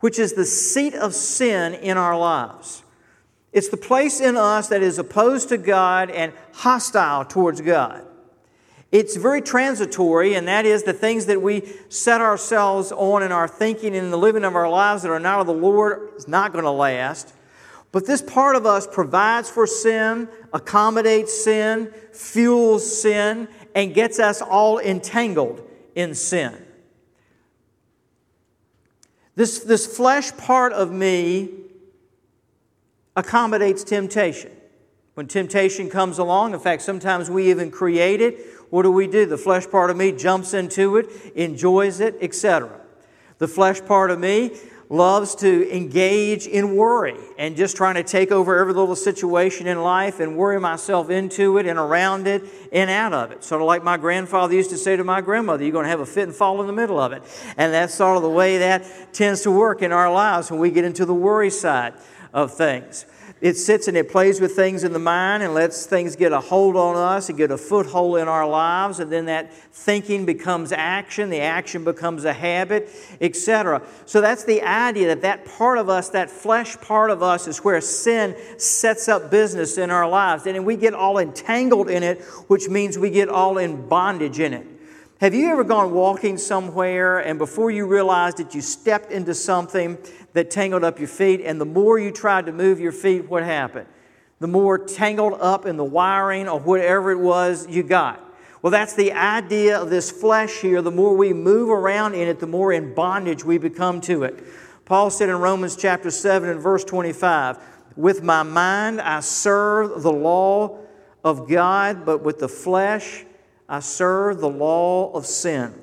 which 0.00 0.18
is 0.18 0.34
the 0.34 0.44
seat 0.44 0.94
of 0.94 1.14
sin 1.14 1.72
in 1.72 1.96
our 1.96 2.18
lives. 2.18 2.82
It's 3.52 3.68
the 3.68 3.76
place 3.78 4.20
in 4.20 4.36
us 4.36 4.68
that 4.68 4.82
is 4.82 4.98
opposed 4.98 5.48
to 5.50 5.56
God 5.56 6.10
and 6.10 6.32
hostile 6.52 7.24
towards 7.24 7.60
God. 7.60 8.04
It's 8.92 9.16
very 9.16 9.40
transitory, 9.40 10.34
and 10.34 10.46
that 10.46 10.66
is 10.66 10.82
the 10.82 10.92
things 10.92 11.26
that 11.26 11.40
we 11.40 11.62
set 11.88 12.20
ourselves 12.20 12.92
on 12.92 13.22
in 13.22 13.32
our 13.32 13.48
thinking 13.48 13.96
and 13.96 14.04
in 14.04 14.10
the 14.10 14.18
living 14.18 14.44
of 14.44 14.54
our 14.54 14.68
lives 14.68 15.02
that 15.02 15.10
are 15.10 15.18
not 15.18 15.40
of 15.40 15.46
the 15.46 15.52
Lord 15.52 16.10
is 16.16 16.28
not 16.28 16.52
going 16.52 16.64
to 16.64 16.70
last. 16.70 17.32
But 17.94 18.06
this 18.06 18.20
part 18.20 18.56
of 18.56 18.66
us 18.66 18.88
provides 18.88 19.48
for 19.48 19.68
sin, 19.68 20.28
accommodates 20.52 21.44
sin, 21.44 21.94
fuels 22.10 23.00
sin, 23.00 23.46
and 23.72 23.94
gets 23.94 24.18
us 24.18 24.42
all 24.42 24.80
entangled 24.80 25.64
in 25.94 26.16
sin. 26.16 26.60
This, 29.36 29.60
this 29.60 29.86
flesh 29.86 30.36
part 30.36 30.72
of 30.72 30.90
me 30.90 31.50
accommodates 33.14 33.84
temptation. 33.84 34.50
When 35.14 35.28
temptation 35.28 35.88
comes 35.88 36.18
along, 36.18 36.52
in 36.52 36.58
fact, 36.58 36.82
sometimes 36.82 37.30
we 37.30 37.48
even 37.48 37.70
create 37.70 38.20
it 38.20 38.44
what 38.70 38.82
do 38.82 38.90
we 38.90 39.06
do? 39.06 39.24
The 39.24 39.38
flesh 39.38 39.70
part 39.70 39.90
of 39.90 39.96
me 39.96 40.10
jumps 40.10 40.52
into 40.52 40.96
it, 40.96 41.08
enjoys 41.36 42.00
it, 42.00 42.16
etc. 42.20 42.80
The 43.38 43.46
flesh 43.46 43.80
part 43.84 44.10
of 44.10 44.18
me 44.18 44.50
loves 44.88 45.34
to 45.36 45.74
engage 45.74 46.46
in 46.46 46.76
worry 46.76 47.16
and 47.38 47.56
just 47.56 47.76
trying 47.76 47.94
to 47.94 48.02
take 48.02 48.30
over 48.30 48.58
every 48.58 48.72
little 48.72 48.96
situation 48.96 49.66
in 49.66 49.82
life 49.82 50.20
and 50.20 50.36
worry 50.36 50.60
myself 50.60 51.10
into 51.10 51.58
it 51.58 51.66
and 51.66 51.78
around 51.78 52.26
it 52.26 52.44
and 52.72 52.90
out 52.90 53.12
of 53.12 53.32
it. 53.32 53.42
Sort 53.42 53.60
of 53.60 53.66
like 53.66 53.82
my 53.82 53.96
grandfather 53.96 54.54
used 54.54 54.70
to 54.70 54.76
say 54.76 54.96
to 54.96 55.04
my 55.04 55.20
grandmother, 55.20 55.62
you're 55.62 55.72
going 55.72 55.84
to 55.84 55.90
have 55.90 56.00
a 56.00 56.06
fit 56.06 56.24
and 56.24 56.34
fall 56.34 56.60
in 56.60 56.66
the 56.66 56.72
middle 56.72 57.00
of 57.00 57.12
it. 57.12 57.22
And 57.56 57.72
that's 57.72 57.94
sort 57.94 58.16
of 58.16 58.22
the 58.22 58.30
way 58.30 58.58
that 58.58 59.12
tends 59.12 59.42
to 59.42 59.50
work 59.50 59.82
in 59.82 59.92
our 59.92 60.12
lives 60.12 60.50
when 60.50 60.60
we 60.60 60.70
get 60.70 60.84
into 60.84 61.04
the 61.04 61.14
worry 61.14 61.50
side 61.50 61.94
of 62.34 62.52
things. 62.52 63.06
It 63.40 63.54
sits 63.54 63.88
and 63.88 63.96
it 63.96 64.10
plays 64.10 64.40
with 64.40 64.56
things 64.56 64.84
in 64.84 64.92
the 64.92 64.98
mind 64.98 65.42
and 65.42 65.54
lets 65.54 65.86
things 65.86 66.16
get 66.16 66.32
a 66.32 66.40
hold 66.40 66.76
on 66.76 66.96
us 66.96 67.28
and 67.28 67.38
get 67.38 67.50
a 67.50 67.58
foothold 67.58 68.18
in 68.18 68.26
our 68.26 68.48
lives. 68.48 69.00
And 69.00 69.10
then 69.10 69.26
that 69.26 69.52
thinking 69.52 70.26
becomes 70.26 70.72
action, 70.72 71.30
the 71.30 71.40
action 71.40 71.84
becomes 71.84 72.24
a 72.24 72.32
habit, 72.32 72.90
etc. 73.20 73.82
So 74.06 74.20
that's 74.20 74.44
the 74.44 74.62
idea 74.62 75.08
that 75.08 75.22
that 75.22 75.44
part 75.44 75.78
of 75.78 75.88
us, 75.88 76.08
that 76.10 76.30
flesh 76.30 76.76
part 76.78 77.10
of 77.10 77.22
us, 77.22 77.46
is 77.46 77.58
where 77.58 77.80
sin 77.80 78.34
sets 78.58 79.08
up 79.08 79.30
business 79.30 79.78
in 79.78 79.90
our 79.90 80.08
lives. 80.08 80.46
And 80.46 80.64
we 80.64 80.76
get 80.76 80.94
all 80.94 81.18
entangled 81.18 81.88
in 81.88 82.02
it, 82.02 82.22
which 82.48 82.68
means 82.68 82.98
we 82.98 83.10
get 83.10 83.28
all 83.28 83.58
in 83.58 83.88
bondage 83.88 84.40
in 84.40 84.54
it. 84.54 84.66
Have 85.24 85.32
you 85.32 85.48
ever 85.48 85.64
gone 85.64 85.92
walking 85.92 86.36
somewhere 86.36 87.18
and 87.20 87.38
before 87.38 87.70
you 87.70 87.86
realized 87.86 88.36
that 88.36 88.54
you 88.54 88.60
stepped 88.60 89.10
into 89.10 89.32
something 89.32 89.96
that 90.34 90.50
tangled 90.50 90.84
up 90.84 90.98
your 90.98 91.08
feet. 91.08 91.40
And 91.42 91.58
the 91.58 91.64
more 91.64 91.98
you 91.98 92.10
tried 92.10 92.44
to 92.44 92.52
move 92.52 92.78
your 92.78 92.92
feet, 92.92 93.30
what 93.30 93.42
happened? 93.42 93.86
The 94.40 94.48
more 94.48 94.76
tangled 94.76 95.40
up 95.40 95.64
in 95.64 95.78
the 95.78 95.84
wiring 95.84 96.46
or 96.46 96.60
whatever 96.60 97.10
it 97.10 97.18
was 97.18 97.66
you 97.66 97.82
got. 97.82 98.20
Well, 98.60 98.70
that's 98.70 98.92
the 98.92 99.12
idea 99.12 99.80
of 99.80 99.88
this 99.88 100.10
flesh 100.10 100.58
here. 100.58 100.82
The 100.82 100.90
more 100.90 101.16
we 101.16 101.32
move 101.32 101.70
around 101.70 102.12
in 102.12 102.28
it, 102.28 102.38
the 102.38 102.46
more 102.46 102.74
in 102.74 102.94
bondage 102.94 103.46
we 103.46 103.56
become 103.56 104.02
to 104.02 104.24
it. 104.24 104.44
Paul 104.84 105.08
said 105.08 105.30
in 105.30 105.36
Romans 105.36 105.74
chapter 105.74 106.10
7 106.10 106.50
and 106.50 106.60
verse 106.60 106.84
25, 106.84 107.56
With 107.96 108.22
my 108.22 108.42
mind 108.42 109.00
I 109.00 109.20
serve 109.20 110.02
the 110.02 110.12
law 110.12 110.80
of 111.24 111.48
God, 111.48 112.04
but 112.04 112.22
with 112.22 112.40
the 112.40 112.48
flesh 112.48 113.24
I 113.68 113.80
serve 113.80 114.40
the 114.40 114.48
law 114.48 115.12
of 115.12 115.26
sin. 115.26 115.74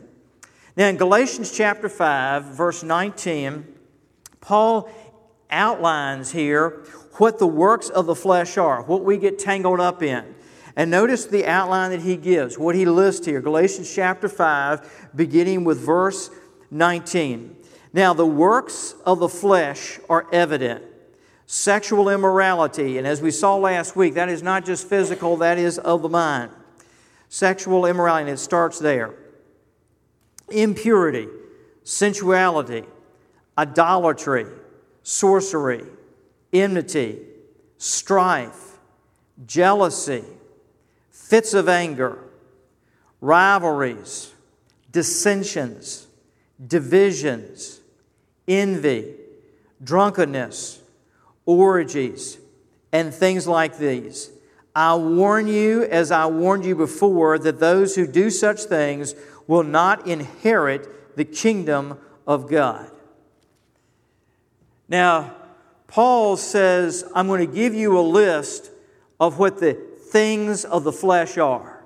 Now, 0.78 0.88
in 0.88 0.98
Galatians 0.98 1.52
chapter 1.52 1.90
5, 1.90 2.46
verse 2.46 2.84
19, 2.84 3.66
Paul 4.40 4.90
outlines 5.50 6.32
here 6.32 6.84
what 7.18 7.40
the 7.40 7.48
works 7.48 7.90
of 7.90 8.06
the 8.06 8.16
flesh 8.16 8.58
are, 8.58 8.84
what 8.84 9.04
we 9.04 9.18
get 9.18 9.38
tangled 9.38 9.80
up 9.80 10.02
in. 10.02 10.36
And 10.76 10.90
notice 10.90 11.26
the 11.26 11.46
outline 11.46 11.92
that 11.92 12.02
he 12.02 12.16
gives, 12.16 12.58
what 12.58 12.76
he 12.76 12.86
lists 12.86 13.26
here 13.26 13.42
Galatians 13.42 13.94
chapter 13.94 14.30
5, 14.30 15.10
beginning 15.16 15.64
with 15.64 15.80
verse 15.80 16.30
19. 16.72 17.58
Now, 17.94 18.14
the 18.14 18.26
works 18.26 18.96
of 19.06 19.20
the 19.20 19.28
flesh 19.28 20.00
are 20.10 20.26
evident 20.32 20.86
sexual 21.46 22.08
immorality, 22.08 22.98
and 22.98 23.06
as 23.06 23.22
we 23.22 23.30
saw 23.30 23.58
last 23.58 23.94
week, 23.94 24.14
that 24.14 24.30
is 24.30 24.42
not 24.42 24.64
just 24.64 24.88
physical, 24.88 25.36
that 25.36 25.58
is 25.58 25.78
of 25.78 26.02
the 26.02 26.08
mind. 26.08 26.50
Sexual 27.34 27.86
immorality, 27.86 28.30
and 28.30 28.38
it 28.38 28.42
starts 28.42 28.78
there. 28.78 29.14
Impurity, 30.50 31.30
sensuality, 31.82 32.84
idolatry, 33.58 34.48
sorcery, 35.02 35.86
enmity, 36.52 37.20
strife, 37.78 38.78
jealousy, 39.48 40.26
fits 41.10 41.54
of 41.54 41.70
anger, 41.70 42.20
rivalries, 43.22 44.34
dissensions, 44.92 46.08
divisions, 46.68 47.80
envy, 48.46 49.16
drunkenness, 49.82 50.82
orgies, 51.46 52.40
and 52.92 53.14
things 53.14 53.48
like 53.48 53.78
these. 53.78 54.32
I 54.76 54.96
warn 54.96 55.48
you, 55.48 55.84
as 55.84 56.12
I 56.12 56.28
warned 56.28 56.66
you 56.66 56.76
before, 56.76 57.38
that 57.40 57.60
those 57.60 57.96
who 57.96 58.08
do 58.08 58.30
such 58.30 58.62
things 58.62 59.16
will 59.48 59.64
not 59.64 60.08
inherit 60.08 61.16
the 61.18 61.26
kingdom 61.26 61.98
of 62.26 62.50
God. 62.50 62.90
Now, 64.88 65.36
Paul 65.88 66.38
says, 66.38 67.04
I'm 67.14 67.28
going 67.28 67.46
to 67.46 67.54
give 67.54 67.74
you 67.74 68.00
a 68.00 68.02
list 68.02 68.72
of 69.20 69.40
what 69.40 69.60
the 69.60 69.74
things 69.74 70.64
of 70.64 70.84
the 70.84 70.92
flesh 70.92 71.38
are. 71.38 71.84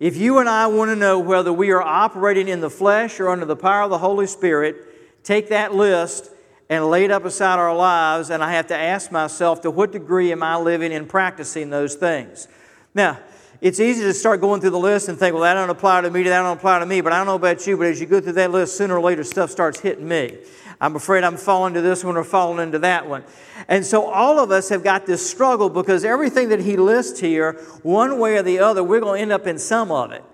If 0.00 0.16
you 0.16 0.38
and 0.38 0.48
I 0.48 0.66
want 0.66 0.90
to 0.90 0.96
know 0.96 1.18
whether 1.18 1.52
we 1.52 1.70
are 1.70 1.82
operating 1.82 2.48
in 2.48 2.60
the 2.60 2.70
flesh 2.70 3.20
or 3.20 3.28
under 3.28 3.44
the 3.44 3.54
power 3.54 3.82
of 3.82 3.90
the 3.90 3.98
Holy 3.98 4.26
Spirit, 4.26 5.22
take 5.22 5.50
that 5.50 5.74
list 5.74 6.30
and 6.70 6.88
laid 6.88 7.10
up 7.10 7.24
aside 7.24 7.58
our 7.58 7.74
lives, 7.74 8.30
and 8.30 8.44
I 8.44 8.52
have 8.52 8.68
to 8.68 8.76
ask 8.76 9.10
myself, 9.10 9.60
to 9.62 9.72
what 9.72 9.90
degree 9.90 10.30
am 10.30 10.42
I 10.44 10.56
living 10.56 10.92
and 10.92 11.08
practicing 11.08 11.68
those 11.68 11.96
things? 11.96 12.46
Now, 12.94 13.18
it's 13.60 13.80
easy 13.80 14.02
to 14.02 14.14
start 14.14 14.40
going 14.40 14.60
through 14.60 14.70
the 14.70 14.78
list 14.78 15.08
and 15.08 15.18
think, 15.18 15.34
well, 15.34 15.42
that 15.42 15.54
don't 15.54 15.68
apply 15.68 16.02
to 16.02 16.10
me, 16.10 16.22
that 16.22 16.42
don't 16.42 16.56
apply 16.56 16.78
to 16.78 16.86
me, 16.86 17.00
but 17.00 17.12
I 17.12 17.18
don't 17.18 17.26
know 17.26 17.34
about 17.34 17.66
you, 17.66 17.76
but 17.76 17.88
as 17.88 18.00
you 18.00 18.06
go 18.06 18.20
through 18.20 18.34
that 18.34 18.52
list, 18.52 18.78
sooner 18.78 18.96
or 18.96 19.02
later 19.02 19.24
stuff 19.24 19.50
starts 19.50 19.80
hitting 19.80 20.06
me. 20.06 20.38
I'm 20.80 20.94
afraid 20.94 21.24
I'm 21.24 21.36
falling 21.36 21.74
to 21.74 21.80
this 21.80 22.04
one 22.04 22.16
or 22.16 22.24
falling 22.24 22.60
into 22.60 22.78
that 22.78 23.06
one. 23.06 23.24
And 23.68 23.84
so 23.84 24.08
all 24.08 24.38
of 24.38 24.52
us 24.52 24.68
have 24.68 24.84
got 24.84 25.04
this 25.06 25.28
struggle 25.28 25.68
because 25.68 26.04
everything 26.04 26.50
that 26.50 26.60
he 26.60 26.76
lists 26.76 27.18
here, 27.18 27.54
one 27.82 28.18
way 28.18 28.36
or 28.36 28.42
the 28.42 28.60
other, 28.60 28.82
we're 28.82 29.00
going 29.00 29.18
to 29.18 29.22
end 29.22 29.32
up 29.32 29.46
in 29.46 29.58
some 29.58 29.90
of 29.90 30.12
it. 30.12 30.24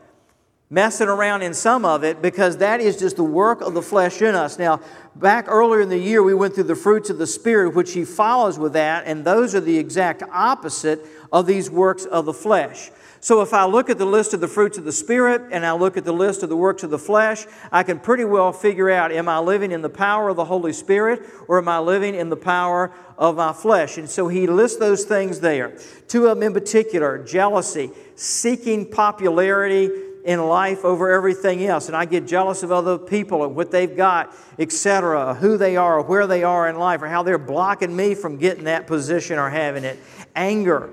Messing 0.68 1.06
around 1.06 1.42
in 1.42 1.54
some 1.54 1.84
of 1.84 2.02
it 2.02 2.20
because 2.20 2.56
that 2.56 2.80
is 2.80 2.96
just 2.96 3.16
the 3.16 3.24
work 3.24 3.60
of 3.60 3.72
the 3.72 3.82
flesh 3.82 4.20
in 4.20 4.34
us. 4.34 4.58
Now, 4.58 4.80
back 5.14 5.46
earlier 5.46 5.80
in 5.80 5.88
the 5.88 5.98
year, 5.98 6.24
we 6.24 6.34
went 6.34 6.56
through 6.56 6.64
the 6.64 6.74
fruits 6.74 7.08
of 7.08 7.18
the 7.18 7.26
Spirit, 7.26 7.76
which 7.76 7.92
he 7.92 8.04
follows 8.04 8.58
with 8.58 8.72
that, 8.72 9.04
and 9.06 9.24
those 9.24 9.54
are 9.54 9.60
the 9.60 9.78
exact 9.78 10.24
opposite 10.32 11.06
of 11.30 11.46
these 11.46 11.70
works 11.70 12.04
of 12.04 12.24
the 12.24 12.32
flesh. 12.32 12.90
So 13.20 13.42
if 13.42 13.54
I 13.54 13.64
look 13.64 13.90
at 13.90 13.98
the 13.98 14.06
list 14.06 14.34
of 14.34 14.40
the 14.40 14.48
fruits 14.48 14.76
of 14.76 14.84
the 14.84 14.92
Spirit 14.92 15.42
and 15.50 15.64
I 15.64 15.72
look 15.72 15.96
at 15.96 16.04
the 16.04 16.12
list 16.12 16.42
of 16.42 16.48
the 16.48 16.56
works 16.56 16.82
of 16.82 16.90
the 16.90 16.98
flesh, 16.98 17.46
I 17.72 17.82
can 17.82 17.98
pretty 17.98 18.24
well 18.24 18.52
figure 18.52 18.90
out 18.90 19.10
am 19.10 19.28
I 19.28 19.38
living 19.38 19.72
in 19.72 19.82
the 19.82 19.88
power 19.88 20.28
of 20.28 20.36
the 20.36 20.44
Holy 20.44 20.72
Spirit 20.72 21.22
or 21.48 21.58
am 21.58 21.68
I 21.68 21.78
living 21.78 22.14
in 22.14 22.28
the 22.28 22.36
power 22.36 22.92
of 23.18 23.36
my 23.36 23.52
flesh? 23.52 23.98
And 23.98 24.08
so 24.08 24.28
he 24.28 24.46
lists 24.46 24.78
those 24.78 25.04
things 25.04 25.40
there. 25.40 25.76
Two 26.08 26.26
of 26.26 26.36
them 26.36 26.42
in 26.44 26.52
particular 26.52 27.18
jealousy, 27.22 27.90
seeking 28.14 28.88
popularity 28.90 29.90
in 30.26 30.44
life 30.44 30.84
over 30.84 31.10
everything 31.10 31.64
else. 31.64 31.86
And 31.86 31.96
I 31.96 32.04
get 32.04 32.26
jealous 32.26 32.62
of 32.62 32.72
other 32.72 32.98
people 32.98 33.44
and 33.44 33.54
what 33.54 33.70
they've 33.70 33.96
got, 33.96 34.34
etc., 34.58 35.34
who 35.34 35.56
they 35.56 35.76
are, 35.76 36.00
or 36.00 36.02
where 36.02 36.26
they 36.26 36.42
are 36.42 36.68
in 36.68 36.76
life, 36.76 37.00
or 37.00 37.06
how 37.06 37.22
they're 37.22 37.38
blocking 37.38 37.94
me 37.94 38.14
from 38.14 38.36
getting 38.36 38.64
that 38.64 38.86
position 38.86 39.38
or 39.38 39.48
having 39.48 39.84
it. 39.84 39.98
Anger 40.34 40.90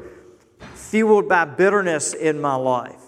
fueled 0.75 1.27
by 1.27 1.45
bitterness 1.45 2.13
in 2.13 2.39
my 2.39 2.55
life. 2.55 3.01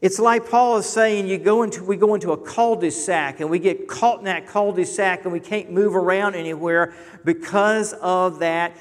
It's 0.00 0.18
like 0.18 0.50
Paul 0.50 0.78
is 0.78 0.86
saying 0.86 1.28
you 1.28 1.38
go 1.38 1.62
into, 1.62 1.84
we 1.84 1.96
go 1.96 2.14
into 2.14 2.32
a 2.32 2.36
cul-de-sac 2.36 3.38
and 3.38 3.48
we 3.48 3.60
get 3.60 3.86
caught 3.86 4.18
in 4.18 4.24
that 4.24 4.48
cul-de-sac 4.48 5.24
and 5.24 5.32
we 5.32 5.38
can't 5.38 5.70
move 5.70 5.94
around 5.94 6.34
anywhere 6.34 6.94
because 7.24 7.92
of 7.92 8.40
that 8.40 8.72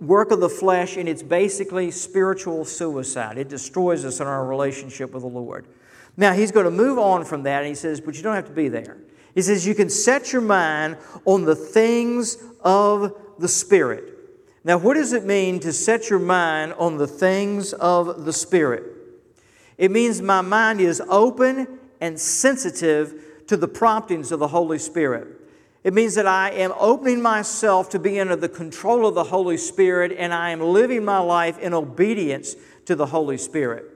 work 0.00 0.30
of 0.30 0.40
the 0.40 0.48
flesh, 0.48 0.96
and 0.96 1.08
it's 1.08 1.22
basically 1.22 1.90
spiritual 1.90 2.64
suicide. 2.64 3.38
It 3.38 3.48
destroys 3.48 4.04
us 4.04 4.20
in 4.20 4.26
our 4.26 4.46
relationship 4.46 5.12
with 5.12 5.22
the 5.22 5.28
Lord. 5.28 5.66
Now, 6.16 6.32
he's 6.32 6.52
going 6.52 6.64
to 6.64 6.70
move 6.70 6.98
on 6.98 7.24
from 7.24 7.44
that, 7.44 7.60
and 7.60 7.68
he 7.68 7.74
says, 7.74 8.00
But 8.00 8.16
you 8.16 8.22
don't 8.22 8.34
have 8.34 8.46
to 8.46 8.52
be 8.52 8.68
there. 8.68 8.98
He 9.34 9.42
says, 9.42 9.66
You 9.66 9.74
can 9.74 9.88
set 9.88 10.32
your 10.32 10.42
mind 10.42 10.98
on 11.24 11.44
the 11.44 11.56
things 11.56 12.36
of 12.60 13.16
the 13.38 13.48
Spirit. 13.48 14.04
Now, 14.64 14.78
what 14.78 14.94
does 14.94 15.12
it 15.12 15.24
mean 15.24 15.58
to 15.60 15.72
set 15.72 16.10
your 16.10 16.20
mind 16.20 16.74
on 16.74 16.96
the 16.96 17.06
things 17.06 17.72
of 17.72 18.24
the 18.24 18.32
Spirit? 18.32 18.84
It 19.76 19.90
means 19.90 20.22
my 20.22 20.42
mind 20.42 20.80
is 20.80 21.02
open 21.08 21.66
and 22.00 22.20
sensitive 22.20 23.14
to 23.48 23.56
the 23.56 23.66
promptings 23.66 24.30
of 24.30 24.38
the 24.38 24.48
Holy 24.48 24.78
Spirit. 24.78 25.26
It 25.82 25.92
means 25.92 26.14
that 26.14 26.28
I 26.28 26.50
am 26.50 26.72
opening 26.78 27.20
myself 27.20 27.88
to 27.90 27.98
be 27.98 28.20
under 28.20 28.36
the 28.36 28.48
control 28.48 29.06
of 29.06 29.14
the 29.14 29.24
Holy 29.24 29.56
Spirit 29.56 30.12
and 30.16 30.32
I 30.32 30.50
am 30.50 30.60
living 30.60 31.04
my 31.04 31.18
life 31.18 31.58
in 31.58 31.74
obedience 31.74 32.54
to 32.84 32.94
the 32.94 33.06
Holy 33.06 33.36
Spirit. 33.36 33.91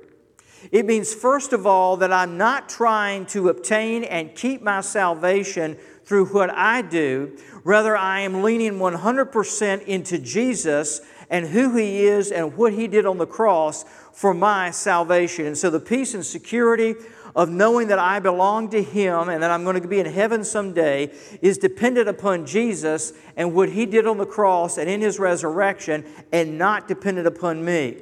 It 0.73 0.87
means, 0.87 1.15
first 1.15 1.53
of 1.53 1.67
all, 1.67 1.97
that 1.99 2.13
I'm 2.13 2.37
not 2.37 2.69
trying 2.69 3.27
to 3.27 3.49
obtain 3.49 4.05
and 4.05 4.35
keep 4.35 4.63
my 4.63 4.81
salvation 4.81 5.77
through 6.05 6.27
what 6.27 6.51
I 6.51 6.83
do. 6.83 7.37
Rather, 7.65 7.97
I 7.97 8.21
am 8.21 8.43
leaning 8.43 8.75
100% 8.75 9.83
into 9.83 10.19
Jesus 10.19 11.01
and 11.29 11.49
who 11.49 11.77
He 11.77 12.05
is 12.05 12.31
and 12.31 12.57
what 12.57 12.73
He 12.73 12.87
did 12.87 13.07
on 13.07 13.19
the 13.19 13.27
cross 13.27 13.85
for 14.13 14.33
my 14.33 14.71
salvation. 14.71 15.47
And 15.47 15.59
so 15.59 15.71
the 15.71 15.81
peace 15.81 16.15
and 16.15 16.25
security 16.25 16.95
of 17.35 17.51
knowing 17.51 17.89
that 17.89 17.99
I 17.99 18.19
belong 18.19 18.71
to 18.71 18.83
Him 18.83 19.29
and 19.29 19.43
that 19.43 19.51
I'm 19.51 19.65
going 19.65 19.81
to 19.81 19.89
be 19.89 20.01
in 20.01 20.07
heaven 20.07 20.43
someday 20.43 21.13
is 21.43 21.59
dependent 21.59 22.09
upon 22.09 22.47
Jesus 22.47 23.13
and 23.37 23.53
what 23.53 23.69
He 23.71 23.85
did 23.85 24.07
on 24.07 24.19
the 24.19 24.27
cross 24.27 24.79
and 24.79 24.89
in 24.89 25.01
His 25.01 25.19
resurrection 25.19 26.05
and 26.33 26.57
not 26.57 26.89
dependent 26.89 27.27
upon 27.27 27.65
me. 27.65 27.99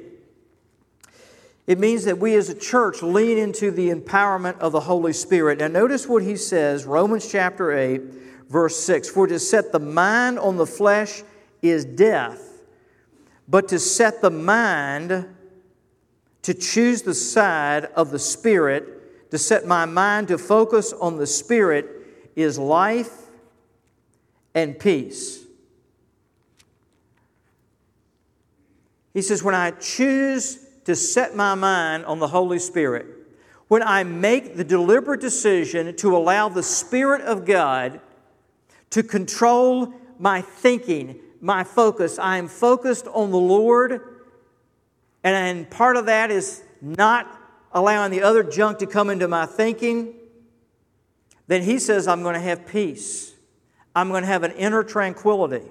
It 1.67 1.79
means 1.79 2.05
that 2.05 2.19
we 2.19 2.35
as 2.35 2.49
a 2.49 2.55
church 2.55 3.01
lean 3.01 3.37
into 3.37 3.71
the 3.71 3.89
empowerment 3.89 4.59
of 4.59 4.71
the 4.71 4.81
Holy 4.81 5.13
Spirit. 5.13 5.59
Now, 5.59 5.67
notice 5.67 6.07
what 6.07 6.21
he 6.21 6.35
says, 6.35 6.85
Romans 6.85 7.29
chapter 7.31 7.71
8, 7.71 8.01
verse 8.49 8.79
6 8.79 9.09
For 9.09 9.25
to 9.27 9.39
set 9.39 9.71
the 9.71 9.79
mind 9.79 10.37
on 10.37 10.57
the 10.57 10.67
flesh 10.67 11.23
is 11.61 11.83
death, 11.83 12.61
but 13.47 13.67
to 13.69 13.79
set 13.79 14.21
the 14.21 14.29
mind 14.29 15.25
to 16.43 16.53
choose 16.53 17.01
the 17.01 17.15
side 17.15 17.85
of 17.95 18.11
the 18.11 18.19
Spirit, 18.19 19.31
to 19.31 19.37
set 19.39 19.65
my 19.65 19.85
mind 19.85 20.27
to 20.27 20.37
focus 20.37 20.93
on 20.93 21.17
the 21.17 21.25
Spirit, 21.25 21.87
is 22.35 22.59
life 22.59 23.11
and 24.53 24.77
peace. 24.77 25.43
He 29.15 29.23
says, 29.23 29.41
When 29.41 29.55
I 29.55 29.71
choose 29.71 30.64
to 30.85 30.95
set 30.95 31.35
my 31.35 31.55
mind 31.55 32.05
on 32.05 32.19
the 32.19 32.27
Holy 32.27 32.59
Spirit, 32.59 33.07
when 33.67 33.81
I 33.81 34.03
make 34.03 34.55
the 34.55 34.63
deliberate 34.63 35.21
decision 35.21 35.95
to 35.97 36.15
allow 36.15 36.49
the 36.49 36.63
Spirit 36.63 37.21
of 37.21 37.45
God 37.45 37.99
to 38.91 39.03
control 39.03 39.93
my 40.19 40.41
thinking, 40.41 41.19
my 41.41 41.63
focus, 41.63 42.17
I 42.19 42.37
am 42.37 42.47
focused 42.47 43.07
on 43.07 43.31
the 43.31 43.37
Lord, 43.37 44.01
and 45.23 45.69
part 45.69 45.97
of 45.97 46.05
that 46.05 46.31
is 46.31 46.63
not 46.81 47.41
allowing 47.71 48.11
the 48.11 48.21
other 48.21 48.43
junk 48.43 48.77
to 48.79 48.87
come 48.87 49.09
into 49.09 49.27
my 49.27 49.45
thinking, 49.45 50.13
then 51.47 51.63
He 51.63 51.79
says, 51.79 52.07
I'm 52.07 52.21
going 52.21 52.35
to 52.35 52.41
have 52.41 52.67
peace. 52.67 53.33
I'm 53.95 54.09
going 54.09 54.21
to 54.21 54.27
have 54.27 54.43
an 54.43 54.51
inner 54.51 54.83
tranquility. 54.83 55.63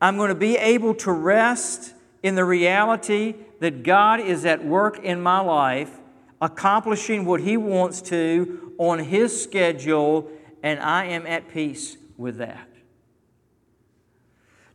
I'm 0.00 0.16
going 0.16 0.28
to 0.28 0.34
be 0.34 0.56
able 0.56 0.94
to 0.96 1.12
rest 1.12 1.94
in 2.22 2.34
the 2.34 2.44
reality 2.44 3.34
that 3.60 3.82
God 3.82 4.20
is 4.20 4.44
at 4.44 4.64
work 4.64 4.98
in 4.98 5.20
my 5.20 5.40
life, 5.40 5.98
accomplishing 6.40 7.24
what 7.24 7.40
He 7.40 7.56
wants 7.56 8.00
to 8.02 8.74
on 8.78 8.98
His 8.98 9.42
schedule, 9.42 10.30
and 10.62 10.80
I 10.80 11.06
am 11.06 11.26
at 11.26 11.48
peace 11.48 11.96
with 12.16 12.38
that. 12.38 12.68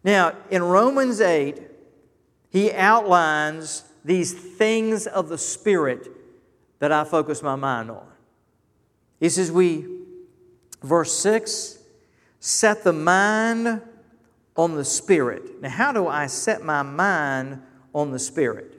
Now, 0.03 0.35
in 0.51 0.61
Romans 0.61 1.19
8, 1.19 1.59
he 2.51 2.71
outlines 2.71 3.83
these 4.05 4.33
things 4.33 5.07
of 5.07 5.29
the 5.29 5.37
Spirit 5.37 6.07
that 6.79 6.91
I 6.91 7.03
focus 7.03 7.41
my 7.41 7.55
mind 7.55 7.89
on. 7.89 8.07
He 9.19 9.29
says, 9.29 9.51
We, 9.51 9.85
verse 10.83 11.11
6, 11.17 11.79
set 12.39 12.83
the 12.83 12.93
mind 12.93 13.81
on 14.55 14.75
the 14.75 14.85
Spirit. 14.85 15.61
Now, 15.61 15.69
how 15.69 15.91
do 15.91 16.07
I 16.07 16.27
set 16.27 16.63
my 16.63 16.81
mind 16.81 17.61
on 17.95 18.11
the 18.11 18.19
Spirit. 18.19 18.73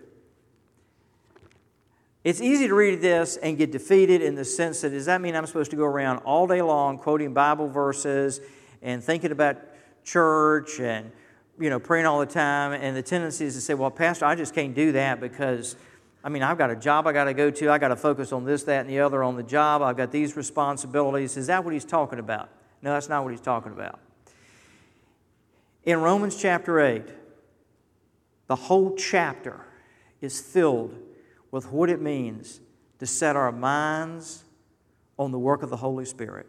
It's 2.23 2.41
easy 2.41 2.69
to 2.69 2.75
read 2.75 3.01
this 3.01 3.39
and 3.39 3.57
get 3.57 3.73
defeated 3.73 4.21
in 4.21 4.35
the 4.35 4.45
sense 4.45 4.83
that 4.83 4.91
does 4.91 5.07
that 5.07 5.21
mean 5.21 5.35
I'm 5.35 5.47
supposed 5.47 5.71
to 5.71 5.77
go 5.77 5.85
around 5.85 6.19
all 6.19 6.47
day 6.47 6.61
long 6.61 6.99
quoting 6.99 7.33
Bible 7.33 7.67
verses 7.67 8.41
and 8.83 9.03
thinking 9.03 9.33
about 9.33 9.57
church 10.05 10.81
and 10.81 11.11
you 11.59 11.71
know 11.71 11.81
praying 11.81 12.05
all 12.05 12.21
the 12.21 12.27
time? 12.27 12.73
And 12.73 12.95
the 12.95 13.03
tendency 13.03 13.47
is 13.47 13.55
to 13.55 13.61
say, 13.61 13.75
well, 13.75 13.91
Pastor, 13.91 14.27
I 14.27 14.35
just 14.35 14.55
can't 14.55 14.75
do 14.75 14.93
that 14.93 15.19
because 15.19 15.77
I 16.23 16.29
mean 16.29 16.43
I've 16.43 16.59
got 16.59 16.71
a 16.71 16.77
job 16.77 17.07
I 17.07 17.13
got 17.13 17.25
to 17.25 17.35
go 17.35 17.51
to. 17.51 17.71
I 17.71 17.79
got 17.79 17.89
to 17.89 17.97
focus 17.97 18.33
on 18.33 18.45
this, 18.45 18.65
that, 18.65 18.83
and 18.83 18.91
the 18.91 19.01
other 19.01 19.23
on 19.23 19.37
the 19.37 19.43
job. 19.45 19.81
I've 19.81 19.97
got 19.97 20.11
these 20.11 20.37
responsibilities. 20.37 21.39
Is 21.39 21.47
that 21.47 21.65
what 21.65 21.73
he's 21.73 21.87
talking 21.87 22.19
about? 22.19 22.51
No, 22.83 22.93
that's 22.93 23.09
not 23.09 23.23
what 23.23 23.31
he's 23.31 23.41
talking 23.41 23.73
about. 23.73 23.99
In 25.87 26.01
Romans 26.01 26.37
chapter 26.37 26.81
8, 26.81 27.05
the 28.49 28.57
whole 28.57 28.97
chapter 28.97 29.65
is 30.21 30.41
filled 30.41 30.97
with 31.53 31.71
what 31.71 31.89
it 31.89 32.03
means 32.03 32.61
to 32.99 33.07
set 33.07 33.37
our 33.37 33.53
minds 33.53 34.43
on 35.17 35.31
the 35.31 35.39
work 35.39 35.63
of 35.63 35.71
the 35.71 35.77
Holy 35.77 36.05
Spirit, 36.05 36.49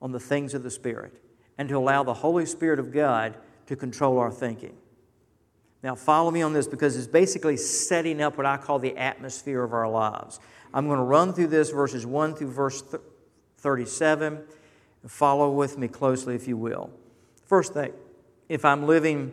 on 0.00 0.12
the 0.12 0.20
things 0.20 0.54
of 0.54 0.62
the 0.62 0.70
Spirit, 0.70 1.20
and 1.58 1.68
to 1.68 1.76
allow 1.76 2.04
the 2.04 2.14
Holy 2.14 2.46
Spirit 2.46 2.78
of 2.78 2.92
God 2.92 3.36
to 3.66 3.74
control 3.74 4.18
our 4.20 4.30
thinking. 4.30 4.76
Now, 5.82 5.96
follow 5.96 6.30
me 6.30 6.40
on 6.40 6.52
this 6.52 6.68
because 6.68 6.96
it's 6.96 7.08
basically 7.08 7.56
setting 7.56 8.22
up 8.22 8.36
what 8.36 8.46
I 8.46 8.56
call 8.56 8.78
the 8.78 8.96
atmosphere 8.96 9.64
of 9.64 9.72
our 9.72 9.88
lives. 9.88 10.38
I'm 10.72 10.86
going 10.86 10.98
to 10.98 11.04
run 11.04 11.32
through 11.32 11.48
this 11.48 11.70
verses 11.70 12.06
1 12.06 12.36
through 12.36 12.52
verse 12.52 12.84
37. 13.58 14.42
Follow 15.08 15.50
with 15.50 15.76
me 15.76 15.88
closely, 15.88 16.36
if 16.36 16.46
you 16.46 16.56
will. 16.56 16.90
First 17.44 17.74
thing, 17.74 17.92
if 18.48 18.64
I'm 18.64 18.86
living 18.86 19.32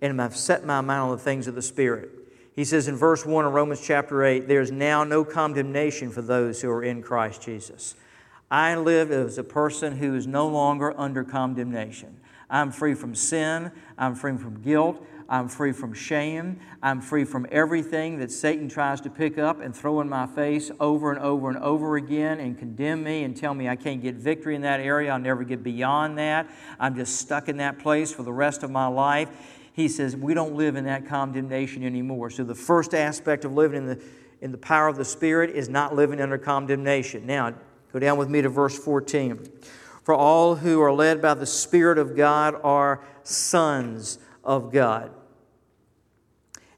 and 0.00 0.20
I've 0.20 0.36
set 0.36 0.64
my 0.64 0.80
mind 0.80 1.02
on 1.02 1.10
the 1.10 1.22
things 1.22 1.46
of 1.46 1.54
the 1.54 1.62
Spirit, 1.62 2.10
he 2.54 2.64
says 2.64 2.88
in 2.88 2.96
verse 2.96 3.24
1 3.24 3.44
of 3.44 3.52
Romans 3.52 3.80
chapter 3.80 4.24
8, 4.24 4.48
there's 4.48 4.70
now 4.70 5.04
no 5.04 5.24
condemnation 5.24 6.10
for 6.10 6.22
those 6.22 6.60
who 6.60 6.70
are 6.70 6.82
in 6.82 7.02
Christ 7.02 7.42
Jesus. 7.42 7.94
I 8.50 8.74
live 8.74 9.12
as 9.12 9.38
a 9.38 9.44
person 9.44 9.96
who 9.98 10.14
is 10.16 10.26
no 10.26 10.48
longer 10.48 10.92
under 10.98 11.22
condemnation. 11.22 12.20
I'm 12.50 12.72
free 12.72 12.94
from 12.94 13.14
sin, 13.14 13.70
I'm 13.96 14.16
free 14.16 14.36
from 14.36 14.60
guilt, 14.60 15.06
I'm 15.30 15.48
free 15.48 15.72
from 15.72 15.94
shame, 15.94 16.60
I'm 16.82 17.00
free 17.00 17.24
from 17.24 17.46
everything 17.50 18.18
that 18.18 18.30
Satan 18.30 18.68
tries 18.68 19.00
to 19.02 19.10
pick 19.10 19.38
up 19.38 19.60
and 19.60 19.74
throw 19.74 20.00
in 20.00 20.08
my 20.08 20.26
face 20.26 20.70
over 20.80 21.12
and 21.12 21.20
over 21.20 21.48
and 21.48 21.58
over 21.58 21.96
again 21.96 22.40
and 22.40 22.58
condemn 22.58 23.04
me 23.04 23.22
and 23.22 23.34
tell 23.34 23.54
me 23.54 23.68
I 23.68 23.76
can't 23.76 24.02
get 24.02 24.16
victory 24.16 24.56
in 24.56 24.62
that 24.62 24.80
area, 24.80 25.12
I'll 25.12 25.18
never 25.18 25.44
get 25.44 25.62
beyond 25.62 26.18
that. 26.18 26.50
I'm 26.78 26.96
just 26.96 27.16
stuck 27.16 27.48
in 27.48 27.58
that 27.58 27.78
place 27.78 28.12
for 28.12 28.24
the 28.24 28.32
rest 28.32 28.62
of 28.62 28.70
my 28.70 28.88
life 28.88 29.28
he 29.72 29.88
says 29.88 30.16
we 30.16 30.34
don't 30.34 30.54
live 30.54 30.76
in 30.76 30.84
that 30.84 31.06
condemnation 31.06 31.84
anymore. 31.84 32.30
So 32.30 32.44
the 32.44 32.54
first 32.54 32.94
aspect 32.94 33.44
of 33.44 33.52
living 33.52 33.78
in 33.78 33.86
the, 33.86 34.02
in 34.40 34.52
the 34.52 34.58
power 34.58 34.88
of 34.88 34.96
the 34.96 35.04
Spirit 35.04 35.50
is 35.50 35.68
not 35.68 35.94
living 35.94 36.20
under 36.20 36.38
condemnation. 36.38 37.26
Now, 37.26 37.54
go 37.92 37.98
down 37.98 38.18
with 38.18 38.28
me 38.28 38.42
to 38.42 38.48
verse 38.48 38.78
14. 38.78 39.48
For 40.02 40.14
all 40.14 40.56
who 40.56 40.80
are 40.80 40.92
led 40.92 41.22
by 41.22 41.34
the 41.34 41.46
Spirit 41.46 41.98
of 41.98 42.16
God 42.16 42.56
are 42.62 43.04
sons 43.22 44.18
of 44.42 44.72
God. 44.72 45.12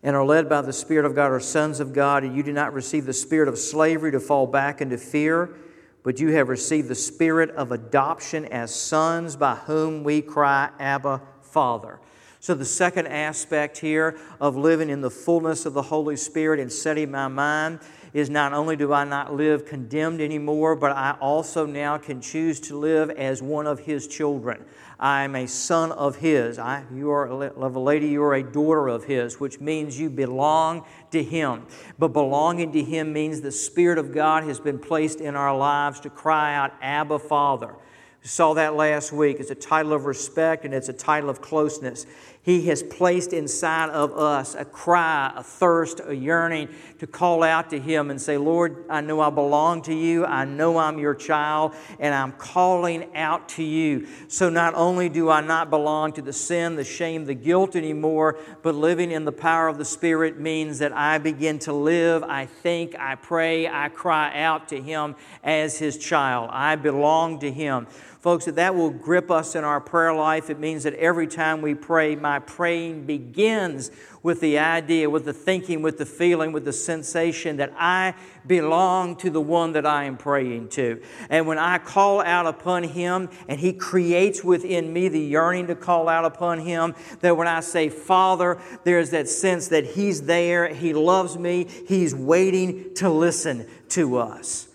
And 0.02 0.16
are 0.16 0.24
led 0.24 0.48
by 0.48 0.62
the 0.62 0.72
Spirit 0.72 1.04
of 1.04 1.14
God 1.14 1.30
are 1.30 1.40
sons 1.40 1.78
of 1.78 1.92
God, 1.92 2.24
and 2.24 2.36
you 2.36 2.42
do 2.42 2.52
not 2.52 2.74
receive 2.74 3.06
the 3.06 3.12
spirit 3.12 3.48
of 3.48 3.56
slavery 3.56 4.10
to 4.12 4.20
fall 4.20 4.46
back 4.46 4.80
into 4.80 4.98
fear, 4.98 5.54
but 6.02 6.18
you 6.18 6.28
have 6.32 6.48
received 6.48 6.88
the 6.88 6.94
spirit 6.96 7.50
of 7.50 7.70
adoption 7.70 8.44
as 8.46 8.74
sons, 8.74 9.36
by 9.36 9.54
whom 9.54 10.02
we 10.02 10.20
cry, 10.20 10.70
Abba, 10.80 11.22
Father. 11.42 12.00
So, 12.40 12.54
the 12.54 12.64
second 12.64 13.06
aspect 13.06 13.78
here 13.78 14.18
of 14.40 14.56
living 14.56 14.90
in 14.90 15.00
the 15.00 15.10
fullness 15.10 15.64
of 15.64 15.74
the 15.74 15.82
Holy 15.82 16.16
Spirit 16.16 16.58
and 16.58 16.72
setting 16.72 17.12
my 17.12 17.28
mind 17.28 17.78
is 18.12 18.28
not 18.28 18.52
only 18.52 18.76
do 18.76 18.92
I 18.92 19.04
not 19.04 19.34
live 19.34 19.64
condemned 19.64 20.20
anymore, 20.20 20.76
but 20.76 20.92
I 20.92 21.16
also 21.20 21.64
now 21.64 21.96
can 21.98 22.20
choose 22.20 22.60
to 22.60 22.78
live 22.78 23.10
as 23.10 23.42
one 23.42 23.66
of 23.66 23.80
His 23.80 24.06
children. 24.06 24.64
I 25.00 25.24
am 25.24 25.34
a 25.34 25.46
son 25.46 25.92
of 25.92 26.16
His. 26.16 26.58
I, 26.58 26.84
you 26.94 27.10
are 27.10 27.26
a 27.26 27.78
lady, 27.80 28.08
you 28.08 28.22
are 28.22 28.34
a 28.34 28.42
daughter 28.42 28.88
of 28.88 29.04
His, 29.04 29.40
which 29.40 29.60
means 29.60 29.98
you 29.98 30.10
belong 30.10 30.84
to 31.10 31.22
Him. 31.22 31.66
But 31.98 32.08
belonging 32.08 32.72
to 32.72 32.82
Him 32.82 33.12
means 33.12 33.40
the 33.40 33.50
Spirit 33.52 33.98
of 33.98 34.12
God 34.12 34.44
has 34.44 34.60
been 34.60 34.78
placed 34.78 35.20
in 35.20 35.34
our 35.34 35.56
lives 35.56 36.00
to 36.00 36.10
cry 36.10 36.54
out, 36.54 36.72
Abba, 36.82 37.18
Father. 37.18 37.74
We 38.22 38.28
saw 38.28 38.54
that 38.54 38.74
last 38.74 39.10
week. 39.10 39.38
It's 39.40 39.50
a 39.50 39.56
title 39.56 39.92
of 39.92 40.04
respect 40.04 40.64
and 40.64 40.72
it's 40.72 40.88
a 40.88 40.92
title 40.92 41.28
of 41.28 41.40
closeness. 41.40 42.06
He 42.44 42.66
has 42.66 42.82
placed 42.82 43.32
inside 43.32 43.90
of 43.90 44.18
us 44.18 44.56
a 44.56 44.64
cry, 44.64 45.32
a 45.36 45.44
thirst, 45.44 46.00
a 46.04 46.12
yearning 46.12 46.70
to 46.98 47.06
call 47.06 47.44
out 47.44 47.70
to 47.70 47.78
Him 47.78 48.10
and 48.10 48.20
say, 48.20 48.36
Lord, 48.36 48.84
I 48.90 49.00
know 49.00 49.20
I 49.20 49.30
belong 49.30 49.82
to 49.82 49.94
you. 49.94 50.24
I 50.24 50.44
know 50.44 50.76
I'm 50.76 50.98
your 50.98 51.14
child, 51.14 51.72
and 52.00 52.12
I'm 52.12 52.32
calling 52.32 53.14
out 53.14 53.48
to 53.50 53.62
you. 53.62 54.08
So 54.26 54.50
not 54.50 54.74
only 54.74 55.08
do 55.08 55.30
I 55.30 55.40
not 55.40 55.70
belong 55.70 56.14
to 56.14 56.22
the 56.22 56.32
sin, 56.32 56.74
the 56.74 56.82
shame, 56.82 57.26
the 57.26 57.34
guilt 57.34 57.76
anymore, 57.76 58.36
but 58.62 58.74
living 58.74 59.12
in 59.12 59.24
the 59.24 59.30
power 59.30 59.68
of 59.68 59.78
the 59.78 59.84
Spirit 59.84 60.40
means 60.40 60.80
that 60.80 60.92
I 60.92 61.18
begin 61.18 61.60
to 61.60 61.72
live, 61.72 62.24
I 62.24 62.46
think, 62.46 62.96
I 62.98 63.14
pray, 63.14 63.68
I 63.68 63.88
cry 63.88 64.42
out 64.42 64.68
to 64.70 64.82
Him 64.82 65.14
as 65.44 65.78
His 65.78 65.96
child. 65.96 66.50
I 66.52 66.74
belong 66.74 67.38
to 67.38 67.52
Him. 67.52 67.86
Folks, 68.22 68.44
that 68.44 68.54
that 68.54 68.76
will 68.76 68.90
grip 68.90 69.32
us 69.32 69.56
in 69.56 69.64
our 69.64 69.80
prayer 69.80 70.14
life. 70.14 70.48
It 70.48 70.60
means 70.60 70.84
that 70.84 70.94
every 70.94 71.26
time 71.26 71.60
we 71.60 71.74
pray, 71.74 72.14
my 72.14 72.38
praying 72.38 73.04
begins 73.04 73.90
with 74.22 74.38
the 74.38 74.60
idea, 74.60 75.10
with 75.10 75.24
the 75.24 75.32
thinking, 75.32 75.82
with 75.82 75.98
the 75.98 76.06
feeling, 76.06 76.52
with 76.52 76.64
the 76.64 76.72
sensation 76.72 77.56
that 77.56 77.72
I 77.76 78.14
belong 78.46 79.16
to 79.16 79.30
the 79.30 79.40
one 79.40 79.72
that 79.72 79.84
I 79.84 80.04
am 80.04 80.16
praying 80.16 80.68
to. 80.68 81.02
And 81.30 81.48
when 81.48 81.58
I 81.58 81.78
call 81.78 82.20
out 82.20 82.46
upon 82.46 82.84
Him 82.84 83.28
and 83.48 83.58
He 83.58 83.72
creates 83.72 84.44
within 84.44 84.92
me 84.92 85.08
the 85.08 85.18
yearning 85.18 85.66
to 85.66 85.74
call 85.74 86.08
out 86.08 86.24
upon 86.24 86.60
Him, 86.60 86.94
that 87.22 87.36
when 87.36 87.48
I 87.48 87.58
say, 87.58 87.88
Father, 87.88 88.60
there's 88.84 89.10
that 89.10 89.28
sense 89.28 89.66
that 89.66 89.84
He's 89.84 90.22
there, 90.22 90.72
He 90.72 90.92
loves 90.92 91.36
me, 91.36 91.66
He's 91.88 92.14
waiting 92.14 92.94
to 92.94 93.10
listen 93.10 93.66
to 93.88 94.18
us. 94.18 94.68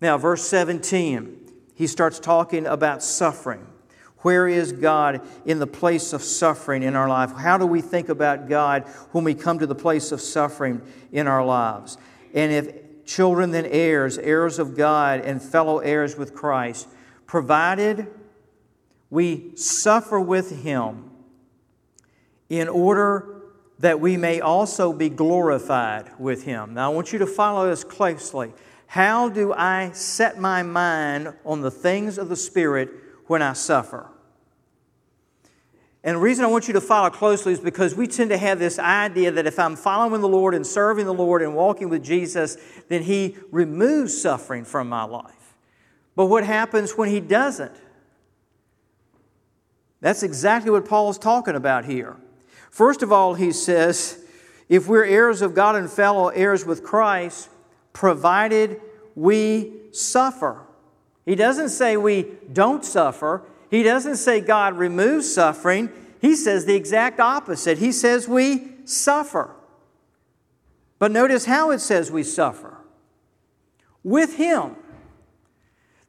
Now, 0.00 0.16
verse 0.16 0.44
17 0.44 1.37
he 1.78 1.86
starts 1.86 2.18
talking 2.18 2.66
about 2.66 3.04
suffering. 3.04 3.64
Where 4.22 4.48
is 4.48 4.72
God 4.72 5.20
in 5.46 5.60
the 5.60 5.66
place 5.68 6.12
of 6.12 6.24
suffering 6.24 6.82
in 6.82 6.96
our 6.96 7.08
life? 7.08 7.30
How 7.30 7.56
do 7.56 7.66
we 7.66 7.82
think 7.82 8.08
about 8.08 8.48
God 8.48 8.82
when 9.12 9.22
we 9.22 9.32
come 9.32 9.60
to 9.60 9.66
the 9.66 9.76
place 9.76 10.10
of 10.10 10.20
suffering 10.20 10.82
in 11.12 11.28
our 11.28 11.46
lives? 11.46 11.96
And 12.34 12.50
if 12.50 13.04
children, 13.04 13.52
then 13.52 13.64
heirs, 13.66 14.18
heirs 14.18 14.58
of 14.58 14.76
God, 14.76 15.20
and 15.20 15.40
fellow 15.40 15.78
heirs 15.78 16.16
with 16.16 16.34
Christ, 16.34 16.88
provided 17.28 18.08
we 19.08 19.54
suffer 19.54 20.18
with 20.18 20.64
Him 20.64 21.12
in 22.48 22.66
order 22.66 23.42
that 23.78 24.00
we 24.00 24.16
may 24.16 24.40
also 24.40 24.92
be 24.92 25.10
glorified 25.10 26.10
with 26.18 26.42
Him. 26.42 26.74
Now, 26.74 26.90
I 26.90 26.92
want 26.92 27.12
you 27.12 27.20
to 27.20 27.26
follow 27.26 27.70
this 27.70 27.84
closely. 27.84 28.52
How 28.88 29.28
do 29.28 29.52
I 29.52 29.90
set 29.92 30.38
my 30.38 30.62
mind 30.62 31.34
on 31.44 31.60
the 31.60 31.70
things 31.70 32.16
of 32.16 32.30
the 32.30 32.36
Spirit 32.36 32.88
when 33.26 33.42
I 33.42 33.52
suffer? 33.52 34.08
And 36.02 36.16
the 36.16 36.20
reason 36.20 36.44
I 36.44 36.48
want 36.48 36.68
you 36.68 36.72
to 36.72 36.80
follow 36.80 37.10
closely 37.10 37.52
is 37.52 37.60
because 37.60 37.94
we 37.94 38.06
tend 38.06 38.30
to 38.30 38.38
have 38.38 38.58
this 38.58 38.78
idea 38.78 39.30
that 39.30 39.46
if 39.46 39.58
I'm 39.58 39.76
following 39.76 40.22
the 40.22 40.28
Lord 40.28 40.54
and 40.54 40.66
serving 40.66 41.04
the 41.04 41.12
Lord 41.12 41.42
and 41.42 41.54
walking 41.54 41.90
with 41.90 42.02
Jesus, 42.02 42.56
then 42.88 43.02
He 43.02 43.36
removes 43.50 44.18
suffering 44.18 44.64
from 44.64 44.88
my 44.88 45.04
life. 45.04 45.54
But 46.16 46.26
what 46.26 46.44
happens 46.44 46.92
when 46.96 47.10
He 47.10 47.20
doesn't? 47.20 47.74
That's 50.00 50.22
exactly 50.22 50.70
what 50.70 50.86
Paul's 50.86 51.18
talking 51.18 51.56
about 51.56 51.84
here. 51.84 52.16
First 52.70 53.02
of 53.02 53.12
all, 53.12 53.34
he 53.34 53.52
says, 53.52 54.24
if 54.68 54.88
we're 54.88 55.04
heirs 55.04 55.42
of 55.42 55.54
God 55.54 55.74
and 55.74 55.90
fellow 55.90 56.28
heirs 56.28 56.64
with 56.64 56.84
Christ, 56.84 57.50
provided 57.92 58.80
we 59.14 59.72
suffer. 59.92 60.62
He 61.24 61.34
doesn't 61.34 61.70
say 61.70 61.96
we 61.96 62.26
don't 62.52 62.84
suffer. 62.84 63.42
He 63.70 63.82
doesn't 63.82 64.16
say 64.16 64.40
God 64.40 64.76
removes 64.78 65.32
suffering. 65.32 65.90
He 66.20 66.34
says 66.34 66.64
the 66.64 66.74
exact 66.74 67.20
opposite. 67.20 67.78
He 67.78 67.92
says 67.92 68.26
we 68.26 68.68
suffer. 68.84 69.54
But 70.98 71.12
notice 71.12 71.44
how 71.44 71.70
it 71.70 71.80
says 71.80 72.10
we 72.10 72.22
suffer 72.22 72.78
with 74.02 74.36
Him. 74.36 74.76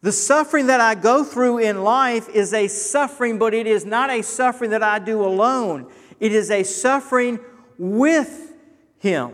The 0.01 0.11
suffering 0.13 0.67
that 0.67 0.79
I 0.79 0.95
go 0.95 1.23
through 1.25 1.57
in 1.59 1.83
life 1.83 2.29
is 2.29 2.53
a 2.53 2.67
suffering, 2.67 3.37
but 3.37 3.53
it 3.53 3.67
is 3.67 3.85
not 3.85 4.09
a 4.09 4.21
suffering 4.21 4.71
that 4.71 4.81
I 4.81 4.99
do 4.99 5.21
alone. 5.21 5.91
It 6.19 6.31
is 6.31 6.49
a 6.49 6.63
suffering 6.63 7.39
with 7.77 8.53
Him. 8.99 9.33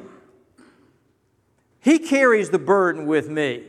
He 1.86 2.00
carries 2.00 2.50
the 2.50 2.58
burden 2.58 3.06
with 3.06 3.30
me. 3.30 3.64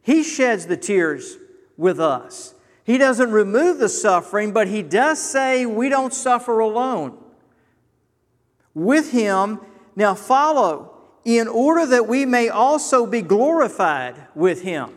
He 0.00 0.22
sheds 0.22 0.66
the 0.66 0.76
tears 0.76 1.36
with 1.76 1.98
us. 1.98 2.54
He 2.84 2.96
doesn't 2.96 3.32
remove 3.32 3.78
the 3.78 3.88
suffering, 3.88 4.52
but 4.52 4.68
He 4.68 4.84
does 4.84 5.20
say 5.20 5.66
we 5.66 5.88
don't 5.88 6.14
suffer 6.14 6.60
alone. 6.60 7.18
With 8.72 9.10
Him, 9.10 9.58
Now 9.96 10.14
follow, 10.14 10.96
in 11.24 11.48
order 11.48 11.84
that 11.86 12.06
we 12.06 12.24
may 12.24 12.48
also 12.48 13.04
be 13.04 13.20
glorified 13.20 14.14
with 14.36 14.62
him. 14.62 14.92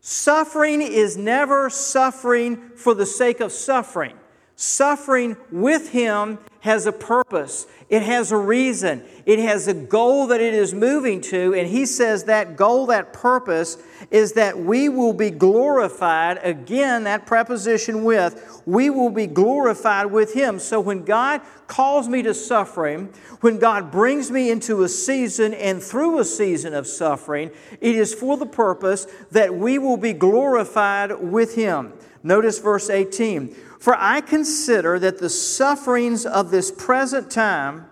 Suffering 0.00 0.80
is 0.80 1.18
never 1.18 1.68
suffering 1.68 2.70
for 2.76 2.94
the 2.94 3.04
sake 3.04 3.40
of 3.40 3.52
suffering. 3.52 4.16
Suffering 4.56 5.36
with 5.50 5.90
him 5.90 6.38
has 6.60 6.86
a 6.86 6.92
purpose, 6.92 7.66
it 7.90 8.02
has 8.02 8.32
a 8.32 8.36
reason, 8.36 9.02
it 9.26 9.38
has 9.40 9.66
a 9.66 9.74
goal 9.74 10.28
that 10.28 10.40
it 10.40 10.54
is 10.54 10.72
moving 10.72 11.20
to. 11.20 11.52
And 11.54 11.68
he 11.68 11.84
says 11.84 12.24
that 12.24 12.56
goal, 12.56 12.86
that 12.86 13.12
purpose, 13.12 13.76
is 14.12 14.32
that 14.34 14.56
we 14.58 14.88
will 14.88 15.12
be 15.12 15.30
glorified. 15.30 16.38
Again, 16.42 17.04
that 17.04 17.26
preposition 17.26 18.04
with, 18.04 18.62
we 18.64 18.90
will 18.90 19.10
be 19.10 19.26
glorified 19.26 20.06
with 20.06 20.32
him. 20.34 20.60
So 20.60 20.80
when 20.80 21.04
God 21.04 21.42
calls 21.66 22.08
me 22.08 22.22
to 22.22 22.32
suffering, 22.32 23.12
when 23.40 23.58
God 23.58 23.90
brings 23.90 24.30
me 24.30 24.50
into 24.50 24.84
a 24.84 24.88
season 24.88 25.52
and 25.52 25.82
through 25.82 26.20
a 26.20 26.24
season 26.24 26.74
of 26.74 26.86
suffering, 26.86 27.50
it 27.80 27.94
is 27.96 28.14
for 28.14 28.36
the 28.36 28.46
purpose 28.46 29.06
that 29.32 29.52
we 29.52 29.78
will 29.78 29.96
be 29.98 30.12
glorified 30.12 31.20
with 31.20 31.56
him. 31.56 31.92
Notice 32.22 32.58
verse 32.58 32.88
18. 32.88 33.54
For 33.84 33.94
I 33.98 34.22
consider 34.22 34.98
that 34.98 35.18
the 35.18 35.28
sufferings 35.28 36.24
of 36.24 36.50
this 36.50 36.70
present 36.70 37.30
time 37.30 37.84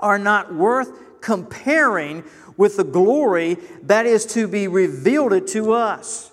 are 0.00 0.18
not 0.18 0.54
worth 0.54 1.20
comparing 1.20 2.24
with 2.56 2.78
the 2.78 2.84
glory 2.84 3.58
that 3.82 4.06
is 4.06 4.24
to 4.32 4.48
be 4.48 4.66
revealed 4.66 5.46
to 5.48 5.72
us. 5.74 6.32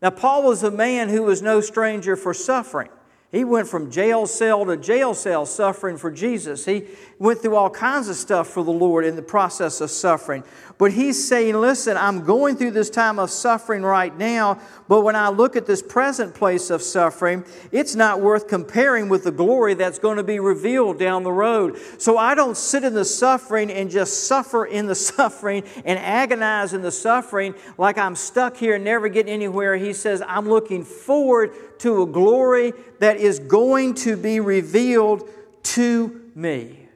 Now, 0.00 0.08
Paul 0.08 0.42
was 0.42 0.62
a 0.62 0.70
man 0.70 1.10
who 1.10 1.22
was 1.22 1.42
no 1.42 1.60
stranger 1.60 2.16
for 2.16 2.32
suffering. 2.32 2.88
He 3.34 3.42
went 3.42 3.66
from 3.66 3.90
jail 3.90 4.28
cell 4.28 4.64
to 4.64 4.76
jail 4.76 5.12
cell 5.12 5.44
suffering 5.44 5.96
for 5.96 6.08
Jesus. 6.08 6.64
He 6.64 6.84
went 7.18 7.40
through 7.40 7.56
all 7.56 7.68
kinds 7.68 8.08
of 8.08 8.14
stuff 8.14 8.46
for 8.46 8.62
the 8.62 8.70
Lord 8.70 9.04
in 9.04 9.16
the 9.16 9.22
process 9.22 9.80
of 9.80 9.90
suffering. 9.90 10.44
But 10.78 10.92
he's 10.92 11.26
saying, 11.28 11.54
listen, 11.54 11.96
I'm 11.96 12.24
going 12.24 12.56
through 12.56 12.72
this 12.72 12.90
time 12.90 13.18
of 13.18 13.30
suffering 13.30 13.82
right 13.82 14.16
now, 14.16 14.60
but 14.88 15.00
when 15.00 15.16
I 15.16 15.30
look 15.30 15.56
at 15.56 15.66
this 15.66 15.82
present 15.82 16.34
place 16.34 16.70
of 16.70 16.82
suffering, 16.82 17.44
it's 17.72 17.96
not 17.96 18.20
worth 18.20 18.46
comparing 18.46 19.08
with 19.08 19.24
the 19.24 19.32
glory 19.32 19.74
that's 19.74 19.98
going 19.98 20.16
to 20.16 20.24
be 20.24 20.38
revealed 20.38 20.98
down 20.98 21.24
the 21.24 21.32
road. 21.32 21.78
So 21.98 22.18
I 22.18 22.34
don't 22.34 22.56
sit 22.56 22.84
in 22.84 22.94
the 22.94 23.04
suffering 23.04 23.70
and 23.70 23.90
just 23.90 24.28
suffer 24.28 24.64
in 24.64 24.86
the 24.86 24.94
suffering 24.94 25.64
and 25.84 25.98
agonize 25.98 26.72
in 26.72 26.82
the 26.82 26.92
suffering 26.92 27.54
like 27.78 27.98
I'm 27.98 28.14
stuck 28.14 28.56
here 28.56 28.76
and 28.76 28.84
never 28.84 29.08
getting 29.08 29.32
anywhere. 29.32 29.76
He 29.76 29.92
says, 29.92 30.22
I'm 30.26 30.48
looking 30.48 30.84
forward 30.84 31.52
to 31.78 32.02
a 32.02 32.06
glory 32.06 32.72
that 33.00 33.16
is 33.16 33.38
going 33.38 33.94
to 33.94 34.16
be 34.16 34.40
revealed 34.40 35.28
to 35.62 36.30
me. 36.34 36.88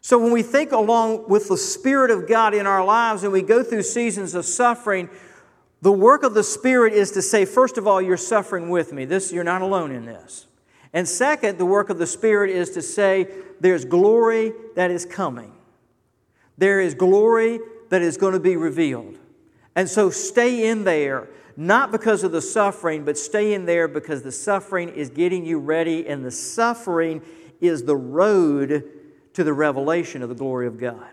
So, 0.00 0.18
when 0.18 0.32
we 0.32 0.42
think 0.42 0.72
along 0.72 1.28
with 1.28 1.48
the 1.48 1.56
Spirit 1.56 2.10
of 2.10 2.28
God 2.28 2.52
in 2.52 2.66
our 2.66 2.84
lives 2.84 3.22
and 3.22 3.32
we 3.32 3.40
go 3.40 3.62
through 3.62 3.84
seasons 3.84 4.34
of 4.34 4.44
suffering, 4.44 5.08
the 5.80 5.92
work 5.92 6.22
of 6.22 6.34
the 6.34 6.44
Spirit 6.44 6.92
is 6.92 7.10
to 7.12 7.22
say, 7.22 7.44
first 7.44 7.78
of 7.78 7.86
all, 7.86 8.02
you're 8.02 8.16
suffering 8.16 8.68
with 8.68 8.92
me. 8.92 9.06
This, 9.06 9.32
you're 9.32 9.44
not 9.44 9.62
alone 9.62 9.92
in 9.92 10.04
this. 10.04 10.46
And 10.92 11.08
second, 11.08 11.58
the 11.58 11.66
work 11.66 11.90
of 11.90 11.98
the 11.98 12.06
Spirit 12.06 12.50
is 12.50 12.70
to 12.70 12.82
say, 12.82 13.28
there's 13.60 13.84
glory 13.84 14.52
that 14.76 14.90
is 14.90 15.06
coming. 15.06 15.52
There 16.56 16.80
is 16.80 16.94
glory 16.94 17.60
that 17.88 18.02
is 18.02 18.16
going 18.16 18.34
to 18.34 18.40
be 18.40 18.56
revealed. 18.56 19.16
And 19.74 19.88
so 19.88 20.10
stay 20.10 20.68
in 20.68 20.84
there, 20.84 21.28
not 21.56 21.92
because 21.92 22.24
of 22.24 22.32
the 22.32 22.42
suffering, 22.42 23.04
but 23.04 23.16
stay 23.16 23.54
in 23.54 23.66
there 23.66 23.88
because 23.88 24.22
the 24.22 24.32
suffering 24.32 24.88
is 24.88 25.10
getting 25.10 25.44
you 25.44 25.58
ready, 25.58 26.06
and 26.06 26.24
the 26.24 26.30
suffering 26.30 27.22
is 27.60 27.84
the 27.84 27.96
road 27.96 28.84
to 29.34 29.44
the 29.44 29.52
revelation 29.52 30.22
of 30.22 30.28
the 30.28 30.34
glory 30.34 30.66
of 30.66 30.78
God. 30.78 31.10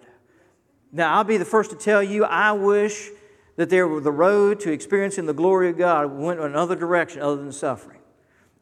Now, 0.91 1.15
I'll 1.15 1.23
be 1.23 1.37
the 1.37 1.45
first 1.45 1.69
to 1.71 1.75
tell 1.75 2.03
you, 2.03 2.25
I 2.25 2.51
wish 2.51 3.09
that 3.55 3.69
there 3.69 3.87
were 3.87 4.01
the 4.01 4.11
road 4.11 4.59
to 4.61 4.71
experiencing 4.71 5.25
the 5.25 5.33
glory 5.33 5.69
of 5.69 5.77
God 5.77 6.11
went 6.11 6.39
another 6.39 6.75
direction 6.75 7.21
other 7.21 7.37
than 7.37 7.51
suffering. 7.51 7.99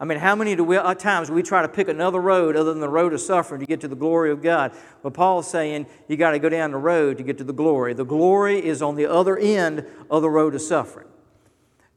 I 0.02 0.06
mean, 0.06 0.20
how 0.20 0.34
many 0.34 0.56
do 0.56 0.63
we, 0.63 0.78
at 0.78 1.00
times 1.00 1.30
we 1.30 1.44
try 1.44 1.62
to 1.62 1.68
pick 1.68 1.89
another 1.89 2.22
road 2.22 2.56
other 2.56 2.72
than 2.72 2.80
the 2.80 2.88
road 2.88 3.12
of 3.12 3.20
suffering 3.20 3.60
to 3.60 3.65
get 3.65 3.82
to 3.82 3.89
the 3.89 3.98
glory 3.98 4.32
of 4.32 4.42
God? 4.42 4.72
But 5.04 5.13
Paul's 5.13 5.50
saying 5.50 5.88
you 6.08 6.15
got 6.15 6.32
to 6.32 6.39
go 6.39 6.48
down 6.48 6.72
the 6.72 6.78
road 6.78 7.18
to 7.18 7.24
get 7.24 7.38
to 7.39 7.44
the 7.44 7.54
glory. 7.54 7.94
The 7.94 8.06
glory 8.06 8.65
is 8.65 8.82
on 8.82 8.96
the 8.96 9.08
other 9.08 9.38
end 9.38 9.86
of 10.10 10.22
the 10.22 10.30
road 10.30 10.56
of 10.56 10.62
suffering. 10.62 11.09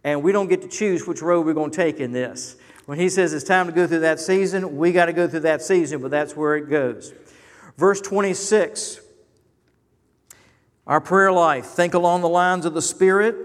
And 0.05 0.23
we 0.23 0.33
don't 0.33 0.49
get 0.49 0.63
to 0.63 0.69
choose 0.69 1.07
which 1.07 1.23
road 1.23 1.47
we're 1.47 1.55
going 1.55 1.71
to 1.71 1.77
take 1.77 2.01
in 2.01 2.13
this. 2.13 2.57
When 2.87 2.99
he 2.99 3.09
says 3.09 3.33
it's 3.33 3.45
time 3.45 3.67
to 3.67 3.73
go 3.73 3.87
through 3.87 4.01
that 4.01 4.19
season, 4.19 4.77
we 4.77 4.93
got 4.93 5.07
to 5.07 5.13
go 5.13 5.29
through 5.29 5.41
that 5.41 5.63
season, 5.63 6.03
but 6.03 6.11
that's 6.11 6.37
where 6.37 6.57
it 6.57 6.69
goes. 6.69 7.15
Verse 7.77 8.01
26, 8.01 9.01
our 10.87 11.01
prayer 11.01 11.33
life. 11.33 11.67
Think 11.67 11.95
along 11.95 12.23
the 12.23 12.29
lines 12.29 12.67
of 12.67 12.75
the 12.75 12.83
Spirit. 12.83 13.37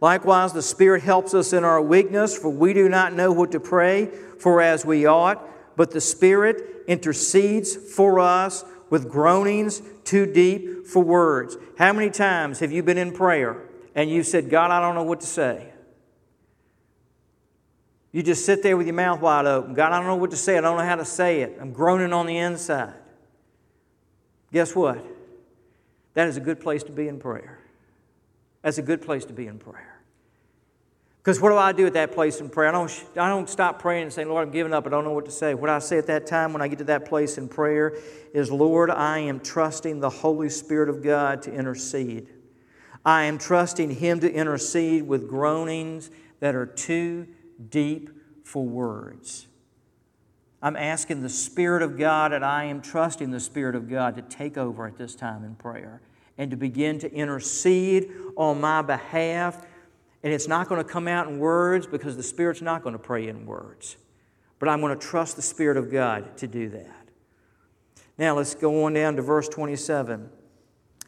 Likewise, 0.00 0.52
the 0.52 0.62
Spirit 0.62 1.02
helps 1.02 1.34
us 1.34 1.52
in 1.52 1.64
our 1.64 1.82
weakness, 1.82 2.36
for 2.36 2.48
we 2.48 2.72
do 2.72 2.88
not 2.88 3.12
know 3.12 3.30
what 3.32 3.52
to 3.52 3.60
pray 3.60 4.06
for 4.38 4.62
as 4.62 4.86
we 4.86 5.06
ought, 5.06 5.46
but 5.76 5.90
the 5.90 6.00
Spirit 6.00 6.84
intercedes 6.86 7.76
for 7.76 8.18
us 8.20 8.64
with 8.90 9.10
groanings 9.10 9.82
too 10.04 10.24
deep 10.24 10.86
for 10.86 11.02
words. 11.02 11.56
How 11.76 11.92
many 11.92 12.10
times 12.10 12.60
have 12.60 12.72
you 12.72 12.82
been 12.82 12.96
in 12.96 13.12
prayer 13.12 13.62
and 13.94 14.08
you 14.08 14.22
said, 14.22 14.48
God, 14.48 14.70
I 14.70 14.80
don't 14.80 14.94
know 14.94 15.02
what 15.02 15.20
to 15.20 15.26
say? 15.26 15.67
You 18.18 18.24
just 18.24 18.44
sit 18.44 18.64
there 18.64 18.76
with 18.76 18.88
your 18.88 18.96
mouth 18.96 19.20
wide 19.20 19.46
open. 19.46 19.74
God, 19.74 19.92
I 19.92 19.98
don't 19.98 20.08
know 20.08 20.16
what 20.16 20.32
to 20.32 20.36
say. 20.36 20.58
I 20.58 20.60
don't 20.60 20.76
know 20.76 20.84
how 20.84 20.96
to 20.96 21.04
say 21.04 21.42
it. 21.42 21.56
I'm 21.60 21.72
groaning 21.72 22.12
on 22.12 22.26
the 22.26 22.36
inside. 22.36 22.94
Guess 24.52 24.74
what? 24.74 25.06
That 26.14 26.26
is 26.26 26.36
a 26.36 26.40
good 26.40 26.58
place 26.58 26.82
to 26.82 26.90
be 26.90 27.06
in 27.06 27.20
prayer. 27.20 27.60
That's 28.62 28.76
a 28.78 28.82
good 28.82 29.02
place 29.02 29.24
to 29.26 29.32
be 29.32 29.46
in 29.46 29.60
prayer. 29.60 30.00
Because 31.18 31.40
what 31.40 31.50
do 31.50 31.58
I 31.58 31.70
do 31.70 31.86
at 31.86 31.92
that 31.92 32.10
place 32.10 32.40
in 32.40 32.48
prayer? 32.48 32.70
I 32.70 32.72
don't, 32.72 33.06
I 33.16 33.28
don't 33.28 33.48
stop 33.48 33.78
praying 33.78 34.02
and 34.02 34.12
saying, 34.12 34.28
Lord, 34.28 34.48
I'm 34.48 34.52
giving 34.52 34.74
up. 34.74 34.84
I 34.84 34.90
don't 34.90 35.04
know 35.04 35.12
what 35.12 35.26
to 35.26 35.30
say. 35.30 35.54
What 35.54 35.70
I 35.70 35.78
say 35.78 35.98
at 35.98 36.08
that 36.08 36.26
time 36.26 36.52
when 36.52 36.60
I 36.60 36.66
get 36.66 36.78
to 36.78 36.84
that 36.86 37.04
place 37.04 37.38
in 37.38 37.48
prayer 37.48 37.96
is, 38.34 38.50
Lord, 38.50 38.90
I 38.90 39.20
am 39.20 39.38
trusting 39.38 40.00
the 40.00 40.10
Holy 40.10 40.48
Spirit 40.48 40.88
of 40.88 41.04
God 41.04 41.42
to 41.42 41.52
intercede. 41.52 42.26
I 43.04 43.26
am 43.26 43.38
trusting 43.38 43.92
Him 43.92 44.18
to 44.18 44.32
intercede 44.32 45.06
with 45.06 45.28
groanings 45.28 46.10
that 46.40 46.56
are 46.56 46.66
too 46.66 47.28
deep 47.70 48.10
for 48.44 48.64
words. 48.64 49.46
I'm 50.60 50.76
asking 50.76 51.22
the 51.22 51.28
Spirit 51.28 51.82
of 51.82 51.96
God, 51.96 52.32
and 52.32 52.44
I 52.44 52.64
am 52.64 52.82
trusting 52.82 53.30
the 53.30 53.40
Spirit 53.40 53.76
of 53.76 53.88
God 53.88 54.16
to 54.16 54.22
take 54.22 54.58
over 54.58 54.86
at 54.86 54.98
this 54.98 55.14
time 55.14 55.44
in 55.44 55.54
prayer 55.54 56.00
and 56.36 56.50
to 56.50 56.56
begin 56.56 56.98
to 57.00 57.12
intercede 57.12 58.10
on 58.36 58.60
my 58.60 58.82
behalf. 58.82 59.64
And 60.22 60.32
it's 60.32 60.48
not 60.48 60.68
going 60.68 60.82
to 60.82 60.88
come 60.88 61.06
out 61.06 61.28
in 61.28 61.38
words 61.38 61.86
because 61.86 62.16
the 62.16 62.22
Spirit's 62.22 62.62
not 62.62 62.82
going 62.82 62.94
to 62.94 62.98
pray 62.98 63.28
in 63.28 63.46
words. 63.46 63.96
But 64.58 64.68
I'm 64.68 64.80
going 64.80 64.98
to 64.98 65.06
trust 65.06 65.36
the 65.36 65.42
Spirit 65.42 65.76
of 65.76 65.92
God 65.92 66.36
to 66.38 66.48
do 66.48 66.68
that. 66.70 67.08
Now 68.16 68.36
let's 68.36 68.56
go 68.56 68.84
on 68.84 68.94
down 68.94 69.14
to 69.16 69.22
verse 69.22 69.48
27. 69.48 70.28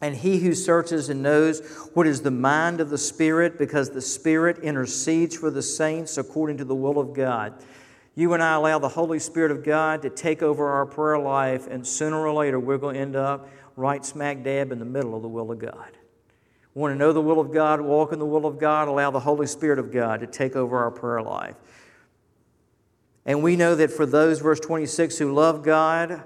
And 0.01 0.15
he 0.15 0.39
who 0.39 0.55
searches 0.55 1.09
and 1.09 1.21
knows 1.21 1.59
what 1.93 2.07
is 2.07 2.23
the 2.23 2.31
mind 2.31 2.81
of 2.81 2.89
the 2.89 2.97
Spirit, 2.97 3.57
because 3.57 3.91
the 3.91 4.01
Spirit 4.01 4.59
intercedes 4.59 5.35
for 5.37 5.51
the 5.51 5.61
saints 5.61 6.17
according 6.17 6.57
to 6.57 6.65
the 6.65 6.75
will 6.75 6.97
of 6.97 7.13
God 7.13 7.53
you 8.15 8.33
and 8.33 8.43
I 8.43 8.55
allow 8.55 8.77
the 8.77 8.89
Holy 8.89 9.19
Spirit 9.19 9.51
of 9.51 9.63
God 9.63 10.01
to 10.01 10.09
take 10.09 10.43
over 10.43 10.69
our 10.69 10.85
prayer 10.85 11.17
life, 11.17 11.67
and 11.67 11.85
sooner 11.85 12.17
or 12.17 12.33
later 12.33 12.59
we're 12.59 12.77
going 12.77 12.95
to 12.95 13.01
end 13.01 13.15
up 13.15 13.47
right 13.77 14.05
smack 14.05 14.43
dab 14.43 14.71
in 14.71 14.79
the 14.79 14.85
middle 14.85 15.15
of 15.15 15.21
the 15.21 15.29
will 15.29 15.51
of 15.51 15.59
God. 15.59 15.91
We 16.73 16.81
want 16.81 16.93
to 16.93 16.97
know 16.97 17.13
the 17.13 17.21
will 17.21 17.39
of 17.39 17.53
God, 17.53 17.81
walk 17.81 18.11
in 18.11 18.19
the 18.19 18.25
will 18.25 18.45
of 18.45 18.59
God, 18.59 18.87
allow 18.87 19.11
the 19.11 19.19
Holy 19.19 19.47
Spirit 19.47 19.79
of 19.79 19.91
God 19.91 20.19
to 20.21 20.27
take 20.27 20.55
over 20.55 20.77
our 20.77 20.91
prayer 20.91 21.21
life. 21.21 21.55
And 23.25 23.43
we 23.43 23.55
know 23.55 23.75
that 23.75 23.91
for 23.91 24.05
those, 24.05 24.39
verse 24.39 24.59
26, 24.59 25.17
who 25.17 25.33
love 25.33 25.63
God, 25.63 26.23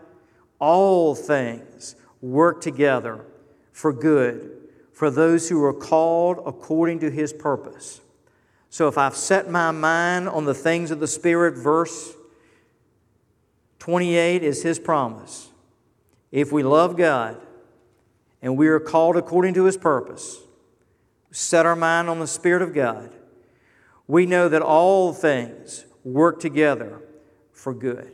all 0.60 1.14
things 1.14 1.96
work 2.22 2.62
together 2.62 3.26
for 3.76 3.92
good 3.92 4.52
for 4.94 5.12
those 5.12 5.50
who 5.50 5.62
are 5.62 5.74
called 5.74 6.42
according 6.46 6.98
to 7.02 7.12
his 7.12 7.34
purpose. 7.34 8.00
So 8.70 8.88
if 8.88 8.98
I've 8.98 9.18
set 9.18 9.52
my 9.52 9.72
mind 9.72 10.30
on 10.30 10.46
the 10.46 10.54
things 10.54 10.92
of 10.92 11.02
the 11.02 11.08
Spirit, 11.08 11.56
verse 11.56 12.14
28 13.80 14.44
is 14.44 14.64
His 14.64 14.80
promise. 14.80 15.50
If 16.32 16.54
we 16.54 16.64
love 16.64 16.96
God 16.96 17.38
and 18.42 18.58
we 18.58 18.70
are 18.70 18.80
called 18.80 19.18
according 19.18 19.56
to 19.56 19.66
His 19.66 19.76
purpose, 19.76 20.40
set 21.32 21.66
our 21.66 21.76
mind 21.76 22.10
on 22.10 22.20
the 22.20 22.28
Spirit 22.28 22.62
of 22.62 22.74
God, 22.74 23.12
we 24.08 24.26
know 24.26 24.48
that 24.48 24.62
all 24.62 25.12
things 25.12 25.86
work 26.06 26.40
together 26.40 27.02
for 27.52 27.74
good. 27.74 28.14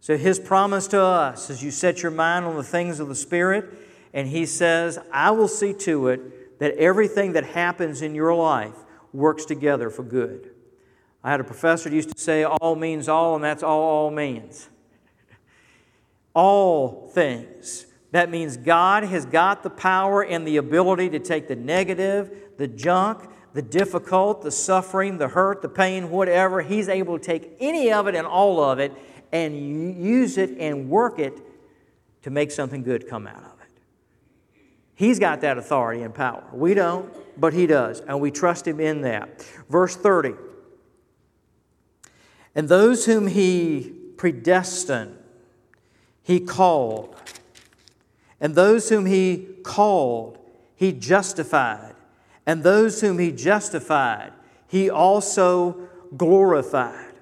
So 0.00 0.16
His 0.16 0.40
promise 0.40 0.88
to 0.88 1.00
us 1.00 1.48
is 1.48 1.62
you 1.62 1.70
set 1.70 2.02
your 2.02 2.12
mind 2.12 2.44
on 2.44 2.56
the 2.56 2.64
things 2.64 2.98
of 2.98 3.06
the 3.06 3.14
Spirit, 3.14 3.85
and 4.12 4.28
He 4.28 4.46
says, 4.46 4.98
I 5.12 5.30
will 5.30 5.48
see 5.48 5.72
to 5.74 6.08
it 6.08 6.58
that 6.58 6.74
everything 6.76 7.32
that 7.32 7.44
happens 7.44 8.02
in 8.02 8.14
your 8.14 8.34
life 8.34 8.74
works 9.12 9.44
together 9.44 9.90
for 9.90 10.02
good. 10.02 10.50
I 11.22 11.30
had 11.30 11.40
a 11.40 11.44
professor 11.44 11.88
who 11.88 11.96
used 11.96 12.16
to 12.16 12.22
say, 12.22 12.44
all 12.44 12.76
means 12.76 13.08
all, 13.08 13.34
and 13.34 13.42
that's 13.44 13.62
all 13.62 13.82
all 13.82 14.10
means. 14.10 14.68
all 16.34 17.08
things. 17.12 17.86
That 18.12 18.30
means 18.30 18.56
God 18.56 19.04
has 19.04 19.26
got 19.26 19.62
the 19.62 19.70
power 19.70 20.22
and 20.22 20.46
the 20.46 20.58
ability 20.58 21.10
to 21.10 21.18
take 21.18 21.48
the 21.48 21.56
negative, 21.56 22.30
the 22.58 22.68
junk, 22.68 23.28
the 23.54 23.62
difficult, 23.62 24.42
the 24.42 24.50
suffering, 24.50 25.16
the 25.16 25.28
hurt, 25.28 25.62
the 25.62 25.68
pain, 25.68 26.10
whatever. 26.10 26.60
He's 26.60 26.90
able 26.90 27.18
to 27.18 27.24
take 27.24 27.56
any 27.58 27.90
of 27.90 28.06
it 28.06 28.14
and 28.14 28.26
all 28.26 28.62
of 28.62 28.78
it 28.78 28.92
and 29.32 29.98
use 29.98 30.36
it 30.36 30.50
and 30.58 30.90
work 30.90 31.18
it 31.18 31.40
to 32.22 32.30
make 32.30 32.50
something 32.50 32.82
good 32.82 33.08
come 33.08 33.26
out 33.26 33.42
of 33.42 33.55
it. 33.55 33.55
He's 34.96 35.20
got 35.20 35.42
that 35.42 35.58
authority 35.58 36.02
and 36.02 36.12
power. 36.12 36.42
We 36.52 36.74
don't, 36.74 37.12
but 37.38 37.52
He 37.52 37.68
does, 37.68 38.00
and 38.00 38.20
we 38.20 38.32
trust 38.32 38.66
Him 38.66 38.80
in 38.80 39.02
that. 39.02 39.46
Verse 39.68 39.94
30 39.94 40.34
And 42.56 42.68
those 42.68 43.06
whom 43.06 43.28
He 43.28 43.94
predestined, 44.16 45.16
He 46.24 46.40
called. 46.40 47.14
And 48.40 48.56
those 48.56 48.88
whom 48.88 49.06
He 49.06 49.46
called, 49.62 50.38
He 50.74 50.90
justified. 50.90 51.96
And 52.46 52.62
those 52.62 53.00
whom 53.00 53.18
he 53.18 53.32
justified, 53.32 54.32
he 54.68 54.88
also 54.88 55.88
glorified. 56.16 57.12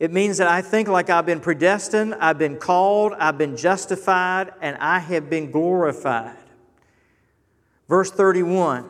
It 0.00 0.12
means 0.12 0.38
that 0.38 0.48
I 0.48 0.62
think 0.62 0.88
like 0.88 1.10
I've 1.10 1.26
been 1.26 1.40
predestined, 1.40 2.14
I've 2.14 2.38
been 2.38 2.56
called, 2.56 3.12
I've 3.18 3.36
been 3.36 3.56
justified, 3.56 4.52
and 4.62 4.76
I 4.78 5.00
have 5.00 5.28
been 5.28 5.50
glorified. 5.50 6.36
Verse 7.88 8.10
31 8.10 8.88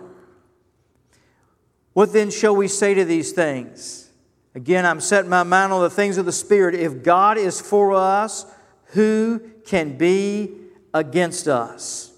What 1.93 2.13
then 2.13 2.31
shall 2.31 2.57
we 2.57 2.69
say 2.69 2.95
to 2.95 3.05
these 3.05 3.33
things? 3.33 4.11
Again, 4.55 4.85
I'm 4.85 5.01
setting 5.01 5.31
my 5.31 5.45
mind 5.45 5.73
on 5.73 5.83
the 5.83 5.91
things 5.91 6.19
of 6.19 6.27
the 6.27 6.33
Spirit. 6.33 6.75
If 6.75 7.03
God 7.03 7.39
is 7.39 7.61
for 7.61 7.95
us, 7.95 8.45
who 8.87 9.41
can 9.65 9.97
be 9.97 10.53
against 10.93 11.47
us? 11.47 12.13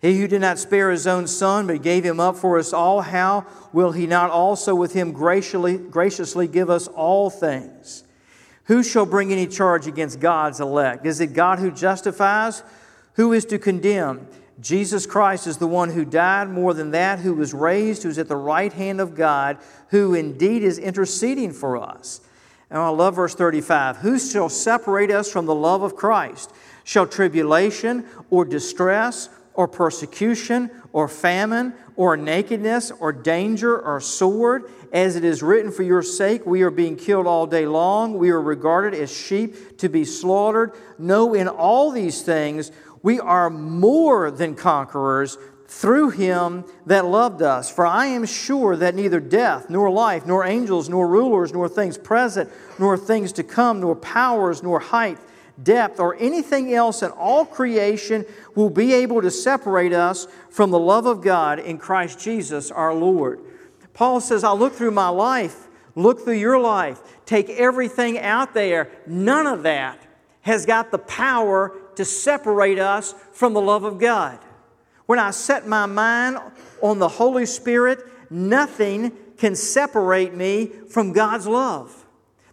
He 0.00 0.18
who 0.18 0.26
did 0.26 0.40
not 0.40 0.58
spare 0.58 0.90
his 0.90 1.06
own 1.06 1.26
son, 1.26 1.66
but 1.66 1.82
gave 1.82 2.04
him 2.04 2.18
up 2.18 2.36
for 2.36 2.58
us 2.58 2.72
all, 2.72 3.02
how 3.02 3.46
will 3.72 3.92
he 3.92 4.06
not 4.06 4.30
also 4.30 4.74
with 4.74 4.94
him 4.94 5.12
graciously, 5.12 5.76
graciously 5.76 6.48
give 6.48 6.70
us 6.70 6.88
all 6.88 7.28
things? 7.28 8.04
Who 8.64 8.82
shall 8.82 9.04
bring 9.04 9.30
any 9.30 9.46
charge 9.46 9.86
against 9.86 10.18
God's 10.18 10.58
elect? 10.58 11.04
Is 11.04 11.20
it 11.20 11.34
God 11.34 11.58
who 11.58 11.70
justifies? 11.70 12.62
Who 13.14 13.32
is 13.32 13.44
to 13.46 13.58
condemn? 13.58 14.26
Jesus 14.60 15.06
Christ 15.06 15.46
is 15.46 15.56
the 15.56 15.66
one 15.66 15.90
who 15.90 16.04
died, 16.04 16.50
more 16.50 16.74
than 16.74 16.90
that, 16.90 17.20
who 17.20 17.34
was 17.34 17.54
raised, 17.54 18.02
who's 18.02 18.18
at 18.18 18.28
the 18.28 18.36
right 18.36 18.72
hand 18.72 19.00
of 19.00 19.14
God, 19.14 19.58
who 19.88 20.14
indeed 20.14 20.62
is 20.62 20.78
interceding 20.78 21.52
for 21.52 21.76
us. 21.76 22.20
And 22.68 22.78
I 22.78 22.88
love 22.88 23.16
verse 23.16 23.34
35 23.34 23.98
Who 23.98 24.18
shall 24.18 24.48
separate 24.48 25.10
us 25.10 25.30
from 25.30 25.46
the 25.46 25.54
love 25.54 25.82
of 25.82 25.96
Christ? 25.96 26.52
Shall 26.84 27.06
tribulation 27.06 28.06
or 28.30 28.44
distress? 28.44 29.28
or 29.54 29.68
persecution 29.68 30.70
or 30.92 31.08
famine 31.08 31.74
or 31.96 32.16
nakedness 32.16 32.90
or 32.98 33.12
danger 33.12 33.78
or 33.78 34.00
sword. 34.00 34.64
As 34.92 35.16
it 35.16 35.24
is 35.24 35.42
written, 35.42 35.70
For 35.70 35.82
your 35.82 36.02
sake 36.02 36.46
we 36.46 36.62
are 36.62 36.70
being 36.70 36.96
killed 36.96 37.26
all 37.26 37.46
day 37.46 37.66
long. 37.66 38.18
We 38.18 38.30
are 38.30 38.40
regarded 38.40 38.98
as 38.98 39.14
sheep 39.14 39.78
to 39.78 39.88
be 39.88 40.04
slaughtered. 40.04 40.72
No, 40.98 41.34
in 41.34 41.46
all 41.46 41.90
these 41.90 42.22
things 42.22 42.72
we 43.02 43.20
are 43.20 43.50
more 43.50 44.30
than 44.30 44.54
conquerors 44.54 45.38
through 45.66 46.10
him 46.10 46.64
that 46.86 47.04
loved 47.04 47.42
us. 47.42 47.70
For 47.70 47.86
I 47.86 48.06
am 48.06 48.26
sure 48.26 48.76
that 48.76 48.94
neither 48.94 49.20
death, 49.20 49.70
nor 49.70 49.90
life, 49.90 50.26
nor 50.26 50.44
angels, 50.44 50.88
nor 50.88 51.06
rulers, 51.06 51.52
nor 51.52 51.68
things 51.68 51.96
present, 51.96 52.50
nor 52.78 52.96
things 52.96 53.32
to 53.34 53.44
come, 53.44 53.80
nor 53.80 53.94
powers, 53.94 54.62
nor 54.62 54.80
height 54.80 55.18
depth, 55.62 56.00
or 56.00 56.16
anything 56.16 56.72
else 56.74 57.02
in 57.02 57.10
all 57.12 57.44
creation 57.44 58.24
will 58.54 58.70
be 58.70 58.92
able 58.92 59.22
to 59.22 59.30
separate 59.30 59.92
us 59.92 60.26
from 60.48 60.70
the 60.70 60.78
love 60.78 61.06
of 61.06 61.22
God 61.22 61.58
in 61.58 61.78
Christ 61.78 62.18
Jesus 62.18 62.70
our 62.70 62.94
Lord. 62.94 63.40
Paul 63.94 64.20
says, 64.20 64.42
I 64.44 64.52
look 64.52 64.72
through 64.72 64.92
my 64.92 65.08
life, 65.08 65.68
look 65.94 66.20
through 66.20 66.34
your 66.34 66.58
life, 66.58 67.00
take 67.26 67.50
everything 67.50 68.18
out 68.18 68.54
there. 68.54 68.90
None 69.06 69.46
of 69.46 69.62
that 69.64 69.98
has 70.42 70.64
got 70.64 70.90
the 70.90 70.98
power 70.98 71.76
to 72.00 72.04
separate 72.06 72.78
us 72.78 73.14
from 73.30 73.52
the 73.52 73.60
love 73.60 73.84
of 73.84 73.98
God. 73.98 74.38
When 75.04 75.18
I 75.18 75.32
set 75.32 75.68
my 75.68 75.84
mind 75.84 76.38
on 76.80 76.98
the 76.98 77.08
Holy 77.08 77.44
Spirit, 77.44 77.98
nothing 78.30 79.12
can 79.36 79.54
separate 79.54 80.32
me 80.32 80.68
from 80.88 81.12
God's 81.12 81.46
love. 81.46 82.06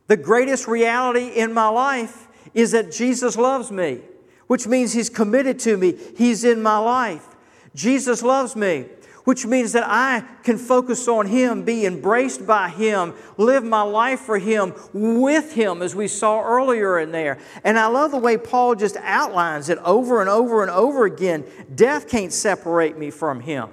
The 0.07 0.17
greatest 0.17 0.67
reality 0.67 1.27
in 1.29 1.53
my 1.53 1.69
life 1.69 2.27
is 2.53 2.71
that 2.71 2.91
Jesus 2.91 3.38
loves 3.38 3.71
me, 3.71 4.01
which 4.47 4.67
means 4.67 4.91
He's 4.91 5.10
committed 5.10 5.60
to 5.60 5.77
me, 5.77 5.97
He's 6.17 6.43
in 6.43 6.62
my 6.62 6.77
life. 6.77 7.25
Jesus 7.73 8.21
loves 8.21 8.53
me, 8.53 8.88
which 9.27 9.45
means 9.45 9.73
that 9.73 9.83
I 9.85 10.23
can 10.41 10.57
focus 10.57 11.05
on 11.09 11.25
Him, 11.27 11.63
be 11.63 11.85
embraced 11.85 12.47
by 12.47 12.69
Him, 12.69 13.13
live 13.35 13.61
my 13.61 13.81
life 13.81 14.21
for 14.21 14.37
Him, 14.37 14.73
with 14.93 15.51
Him, 15.51 15.81
as 15.81 15.93
we 15.93 16.07
saw 16.07 16.41
earlier 16.41 16.97
in 16.97 17.11
there. 17.11 17.37
And 17.65 17.77
I 17.77 17.87
love 17.87 18.11
the 18.11 18.19
way 18.19 18.37
Paul 18.37 18.75
just 18.75 18.95
outlines 19.01 19.67
it 19.67 19.79
over 19.79 20.21
and 20.21 20.29
over 20.29 20.61
and 20.61 20.71
over 20.71 21.03
again. 21.03 21.43
Death 21.75 22.07
can't 22.07 22.31
separate 22.31 22.97
me 22.97 23.09
from 23.11 23.41
Him. 23.41 23.67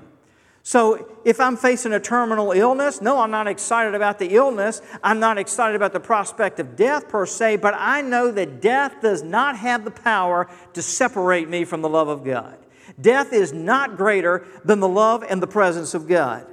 So 0.64 1.20
if 1.24 1.38
I'm 1.38 1.56
facing 1.56 1.92
a 1.92 2.00
terminal 2.00 2.50
illness, 2.50 3.00
no, 3.00 3.20
I'm 3.20 3.30
not 3.30 3.46
excited 3.46 3.94
about 3.94 4.18
the 4.18 4.34
illness. 4.34 4.82
I'm 5.04 5.20
not 5.20 5.38
excited 5.38 5.76
about 5.76 5.92
the 5.92 6.00
prospect 6.00 6.58
of 6.58 6.74
death 6.74 7.08
per 7.08 7.26
se, 7.26 7.58
but 7.58 7.74
I 7.76 8.02
know 8.02 8.32
that 8.32 8.60
death 8.60 9.00
does 9.00 9.22
not 9.22 9.56
have 9.58 9.84
the 9.84 9.92
power 9.92 10.48
to 10.72 10.82
separate 10.82 11.48
me 11.48 11.64
from 11.64 11.80
the 11.80 11.88
love 11.88 12.08
of 12.08 12.24
God. 12.24 12.58
Death 13.00 13.32
is 13.32 13.52
not 13.52 13.96
greater 13.96 14.46
than 14.64 14.80
the 14.80 14.88
love 14.88 15.24
and 15.28 15.42
the 15.42 15.46
presence 15.46 15.94
of 15.94 16.06
God. 16.06 16.46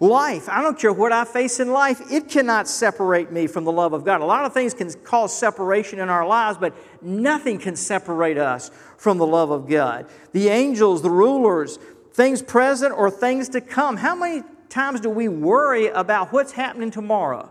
Life, 0.00 0.48
I 0.48 0.62
don't 0.62 0.78
care 0.78 0.92
what 0.92 1.12
I 1.12 1.24
face 1.24 1.60
in 1.60 1.72
life, 1.72 2.00
it 2.10 2.28
cannot 2.28 2.68
separate 2.68 3.32
me 3.32 3.46
from 3.46 3.64
the 3.64 3.72
love 3.72 3.92
of 3.92 4.04
God. 4.04 4.20
A 4.20 4.24
lot 4.24 4.44
of 4.44 4.52
things 4.52 4.74
can 4.74 4.92
cause 5.02 5.36
separation 5.36 5.98
in 5.98 6.08
our 6.08 6.26
lives, 6.26 6.58
but 6.58 6.74
nothing 7.02 7.58
can 7.58 7.74
separate 7.74 8.36
us 8.36 8.70
from 8.98 9.18
the 9.18 9.26
love 9.26 9.50
of 9.50 9.66
God. 9.66 10.06
The 10.32 10.48
angels, 10.48 11.02
the 11.02 11.10
rulers, 11.10 11.78
things 12.12 12.42
present 12.42 12.92
or 12.92 13.10
things 13.10 13.48
to 13.50 13.60
come. 13.60 13.96
How 13.96 14.14
many 14.14 14.42
times 14.68 15.00
do 15.00 15.08
we 15.08 15.28
worry 15.28 15.86
about 15.86 16.32
what's 16.32 16.52
happening 16.52 16.90
tomorrow 16.90 17.50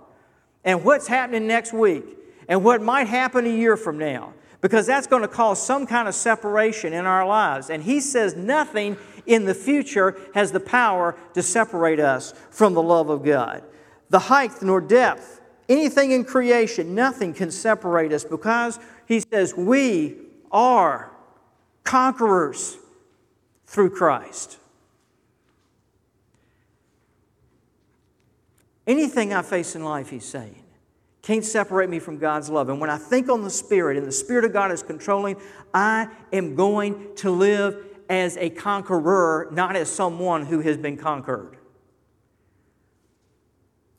and 0.63 0.83
what's 0.83 1.07
happening 1.07 1.47
next 1.47 1.73
week 1.73 2.05
and 2.47 2.63
what 2.63 2.81
might 2.81 3.07
happen 3.07 3.45
a 3.45 3.49
year 3.49 3.75
from 3.75 3.97
now? 3.97 4.33
Because 4.61 4.87
that's 4.87 5.07
going 5.07 5.21
to 5.21 5.27
cause 5.27 5.63
some 5.63 5.85
kind 5.85 6.07
of 6.07 6.15
separation 6.15 6.93
in 6.93 7.05
our 7.05 7.25
lives. 7.27 7.69
And 7.69 7.83
he 7.83 7.99
says 7.99 8.35
nothing 8.35 8.97
in 9.25 9.45
the 9.45 9.53
future 9.53 10.17
has 10.33 10.51
the 10.51 10.59
power 10.59 11.15
to 11.33 11.43
separate 11.43 11.99
us 11.99 12.33
from 12.49 12.73
the 12.73 12.81
love 12.81 13.09
of 13.09 13.23
God. 13.23 13.63
The 14.09 14.19
height 14.19 14.61
nor 14.61 14.81
depth, 14.81 15.41
anything 15.69 16.11
in 16.11 16.23
creation, 16.23 16.95
nothing 16.95 17.33
can 17.33 17.51
separate 17.51 18.11
us 18.11 18.23
because 18.23 18.79
he 19.05 19.19
says 19.19 19.53
we 19.55 20.15
are 20.51 21.11
conquerors 21.83 22.77
through 23.65 23.91
Christ. 23.91 24.57
Anything 28.87 29.33
I 29.33 29.41
face 29.41 29.75
in 29.75 29.83
life, 29.83 30.09
he's 30.09 30.25
saying, 30.25 30.63
can't 31.27 31.43
separate 31.43 31.89
me 31.89 31.99
from 31.99 32.17
God's 32.19 32.49
love. 32.49 32.69
And 32.69 32.79
when 32.79 32.89
I 32.89 32.97
think 32.97 33.27
on 33.27 33.43
the 33.43 33.49
Spirit 33.49 33.97
and 33.97 34.07
the 34.07 34.13
Spirit 34.13 34.45
of 34.45 34.53
God 34.53 34.71
is 34.71 34.81
controlling, 34.81 35.35
I 35.73 36.07
am 36.31 36.55
going 36.55 37.13
to 37.17 37.29
live 37.29 37.85
as 38.09 38.37
a 38.37 38.49
conqueror, 38.49 39.49
not 39.51 39.75
as 39.75 39.91
someone 39.91 40.45
who 40.45 40.61
has 40.61 40.77
been 40.77 40.95
conquered. 40.95 41.57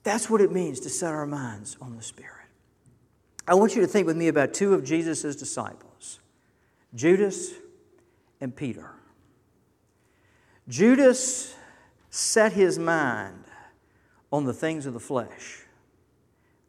That's 0.05 0.31
what 0.31 0.41
it 0.41 0.53
means 0.53 0.81
to 0.81 0.89
set 0.89 1.13
our 1.13 1.27
minds 1.27 1.77
on 1.83 1.97
the 1.97 2.03
Spirit. 2.03 2.47
I 3.47 3.53
want 3.53 3.77
you 3.77 3.83
to 3.83 3.87
think 3.87 4.07
with 4.07 4.17
me 4.17 4.29
about 4.29 4.55
two 4.55 4.73
of 4.73 4.83
Jesus' 4.83 5.37
disciples 5.37 6.21
Judas 6.95 7.53
and 8.41 8.57
Peter. 8.57 8.93
Judas 10.67 11.55
set 12.09 12.55
his 12.55 12.79
mind 12.79 13.45
on 14.33 14.47
the 14.47 14.55
things 14.55 14.87
of 14.87 14.95
the 14.95 15.01
flesh 15.01 15.67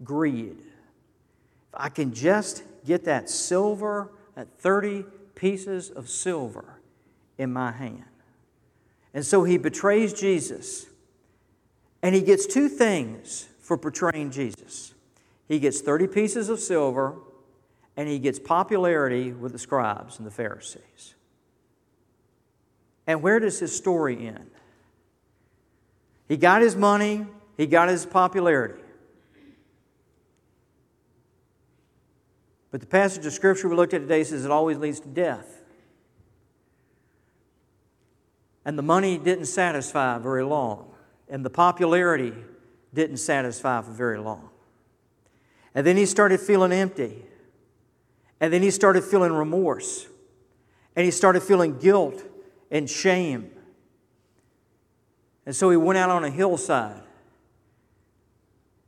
greed. 0.04 0.58
If 0.60 1.74
I 1.74 1.90
can 1.90 2.14
just 2.14 2.64
get 2.86 3.06
that 3.06 3.30
silver, 3.30 4.10
that 4.36 4.48
30 4.60 5.06
pieces 5.36 5.90
of 5.90 6.10
silver 6.10 6.80
in 7.38 7.52
my 7.54 7.72
hand. 7.72 8.06
And 9.14 9.26
so 9.26 9.44
he 9.44 9.58
betrays 9.58 10.14
Jesus. 10.14 10.86
And 12.02 12.16
he 12.16 12.22
gets 12.22 12.46
two 12.46 12.70
things 12.70 13.48
for 13.60 13.78
betraying 13.78 14.32
Jesus 14.32 14.94
he 15.50 15.58
gets 15.58 15.82
30 15.82 16.08
pieces 16.08 16.48
of 16.48 16.60
silver, 16.60 17.16
and 17.98 18.08
he 18.08 18.20
gets 18.20 18.40
popularity 18.40 19.34
with 19.34 19.52
the 19.52 19.60
scribes 19.60 20.20
and 20.20 20.28
the 20.28 20.32
Pharisees. 20.32 21.16
And 23.08 23.24
where 23.24 23.40
does 23.40 23.60
his 23.60 23.76
story 23.76 24.28
end? 24.28 24.52
He 26.28 26.38
got 26.38 26.62
his 26.62 26.76
money, 26.76 27.26
he 27.58 27.66
got 27.66 27.90
his 27.90 28.06
popularity. 28.06 28.84
But 32.72 32.82
the 32.82 32.88
passage 32.88 33.26
of 33.26 33.34
Scripture 33.34 33.68
we 33.68 33.76
looked 33.76 33.94
at 33.94 34.02
today 34.02 34.24
says 34.24 34.46
it 34.46 34.52
always 34.52 34.78
leads 34.78 35.00
to 35.00 35.08
death. 35.08 35.64
And 38.64 38.78
the 38.78 38.84
money 38.84 39.18
didn't 39.18 39.46
satisfy 39.46 40.20
very 40.20 40.44
long, 40.44 40.92
and 41.28 41.44
the 41.44 41.50
popularity 41.50 42.34
didn't 42.94 43.18
satisfy 43.18 43.82
for 43.82 43.92
very 43.92 44.20
long. 44.20 44.50
And 45.74 45.86
then 45.86 45.98
he 45.98 46.06
started 46.06 46.40
feeling 46.40 46.72
empty. 46.72 47.26
And 48.40 48.54
then 48.54 48.62
he 48.62 48.72
started 48.72 49.04
feeling 49.04 49.34
remorse. 49.34 50.08
And 50.96 51.06
he 51.06 51.12
started 51.12 51.42
feeling 51.42 51.78
guilt 51.78 52.24
and 52.72 52.90
shame. 52.90 53.52
And 55.46 55.56
so 55.56 55.70
he 55.70 55.78
went 55.78 55.98
out 55.98 56.10
on 56.10 56.24
a 56.24 56.30
hillside. 56.30 57.02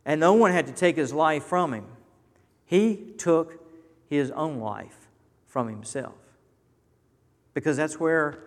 And 0.06 0.20
no 0.20 0.34
one 0.34 0.52
had 0.52 0.68
to 0.68 0.74
take 0.74 0.96
his 0.96 1.14
life 1.14 1.44
from 1.44 1.74
him. 1.74 1.86
He 2.66 3.14
took 3.18 3.61
his 4.18 4.32
own 4.32 4.60
life 4.60 5.08
from 5.48 5.68
himself. 5.68 6.16
Because 7.54 7.78
that's 7.78 8.00
where 8.00 8.40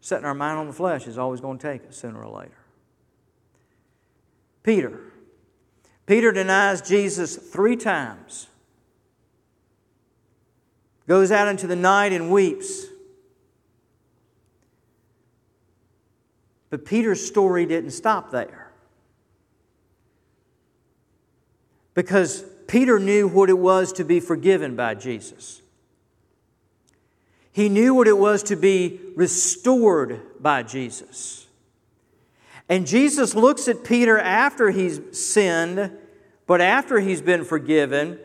setting 0.00 0.24
our 0.24 0.34
mind 0.34 0.58
on 0.58 0.66
the 0.66 0.72
flesh 0.72 1.06
is 1.06 1.18
always 1.18 1.40
going 1.40 1.58
to 1.58 1.66
take 1.66 1.88
us 1.88 1.96
sooner 1.96 2.22
or 2.22 2.40
later. 2.40 2.58
Peter. 4.62 5.00
Peter 6.06 6.32
denies 6.32 6.80
Jesus 6.80 7.36
three 7.36 7.76
times, 7.76 8.48
goes 11.06 11.30
out 11.30 11.48
into 11.48 11.66
the 11.66 11.76
night 11.76 12.12
and 12.12 12.30
weeps. 12.30 12.86
But 16.70 16.84
Peter's 16.84 17.24
story 17.24 17.66
didn't 17.66 17.90
stop 17.90 18.30
there. 18.30 18.72
Because 21.94 22.44
Peter 22.68 23.00
knew 23.00 23.26
what 23.26 23.50
it 23.50 23.58
was 23.58 23.92
to 23.94 24.04
be 24.04 24.20
forgiven 24.20 24.76
by 24.76 24.94
Jesus. 24.94 25.62
He 27.50 27.68
knew 27.68 27.94
what 27.94 28.06
it 28.06 28.18
was 28.18 28.44
to 28.44 28.56
be 28.56 29.00
restored 29.16 30.20
by 30.40 30.62
Jesus. 30.62 31.46
And 32.68 32.86
Jesus 32.86 33.34
looks 33.34 33.66
at 33.66 33.82
Peter 33.82 34.18
after 34.18 34.70
he's 34.70 35.00
sinned, 35.18 35.90
but 36.46 36.60
after 36.60 37.00
he's 37.00 37.22
been 37.22 37.44
forgiven, 37.44 38.18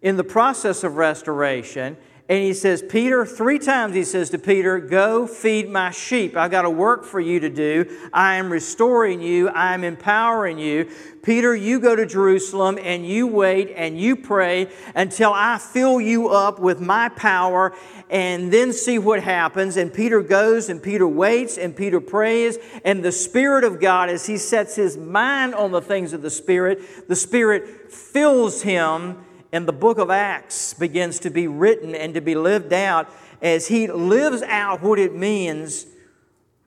in 0.00 0.16
the 0.16 0.24
process 0.24 0.84
of 0.84 0.96
restoration, 0.96 1.96
and 2.30 2.44
he 2.44 2.52
says, 2.52 2.82
Peter, 2.82 3.24
three 3.24 3.58
times 3.58 3.94
he 3.94 4.04
says 4.04 4.28
to 4.30 4.38
Peter, 4.38 4.78
Go 4.78 5.26
feed 5.26 5.70
my 5.70 5.90
sheep. 5.90 6.36
I've 6.36 6.50
got 6.50 6.66
a 6.66 6.70
work 6.70 7.04
for 7.04 7.20
you 7.20 7.40
to 7.40 7.48
do. 7.48 7.86
I 8.12 8.34
am 8.34 8.52
restoring 8.52 9.22
you. 9.22 9.48
I 9.48 9.72
am 9.72 9.82
empowering 9.82 10.58
you. 10.58 10.90
Peter, 11.22 11.56
you 11.56 11.80
go 11.80 11.96
to 11.96 12.04
Jerusalem 12.04 12.78
and 12.82 13.06
you 13.06 13.26
wait 13.26 13.72
and 13.74 13.98
you 13.98 14.14
pray 14.14 14.70
until 14.94 15.32
I 15.32 15.56
fill 15.56 16.02
you 16.02 16.28
up 16.28 16.58
with 16.58 16.82
my 16.82 17.08
power 17.08 17.74
and 18.10 18.52
then 18.52 18.74
see 18.74 18.98
what 18.98 19.22
happens. 19.22 19.78
And 19.78 19.92
Peter 19.92 20.20
goes 20.20 20.68
and 20.68 20.82
Peter 20.82 21.08
waits 21.08 21.56
and 21.56 21.74
Peter 21.74 21.98
prays. 21.98 22.58
And 22.84 23.02
the 23.02 23.12
Spirit 23.12 23.64
of 23.64 23.80
God, 23.80 24.10
as 24.10 24.26
he 24.26 24.36
sets 24.36 24.76
his 24.76 24.98
mind 24.98 25.54
on 25.54 25.72
the 25.72 25.80
things 25.80 26.12
of 26.12 26.20
the 26.20 26.30
Spirit, 26.30 27.08
the 27.08 27.16
Spirit 27.16 27.90
fills 27.90 28.60
him 28.60 29.24
and 29.52 29.66
the 29.66 29.72
book 29.72 29.98
of 29.98 30.10
Acts 30.10 30.74
begins 30.74 31.18
to 31.20 31.30
be 31.30 31.46
written 31.46 31.94
and 31.94 32.14
to 32.14 32.20
be 32.20 32.34
lived 32.34 32.72
out 32.72 33.08
as 33.40 33.68
he 33.68 33.86
lives 33.86 34.42
out 34.42 34.82
what 34.82 34.98
it 34.98 35.14
means 35.14 35.86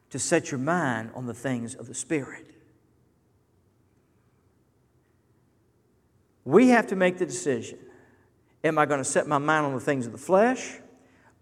to 0.09 0.19
set 0.19 0.51
your 0.51 0.59
mind 0.59 1.11
on 1.15 1.25
the 1.25 1.33
things 1.33 1.75
of 1.75 1.87
the 1.87 1.93
Spirit. 1.93 2.47
We 6.43 6.69
have 6.69 6.87
to 6.87 6.95
make 6.95 7.17
the 7.17 7.25
decision 7.25 7.79
am 8.63 8.77
I 8.77 8.85
going 8.85 8.99
to 8.99 9.05
set 9.05 9.27
my 9.27 9.37
mind 9.37 9.65
on 9.65 9.73
the 9.73 9.79
things 9.79 10.05
of 10.05 10.11
the 10.11 10.17
flesh, 10.17 10.77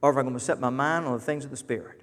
or 0.01 0.11
am 0.11 0.17
I 0.17 0.21
going 0.21 0.33
to 0.33 0.39
set 0.39 0.59
my 0.59 0.69
mind 0.69 1.05
on 1.05 1.13
the 1.13 1.23
things 1.23 1.43
of 1.43 1.51
the 1.51 1.57
Spirit? 1.57 2.01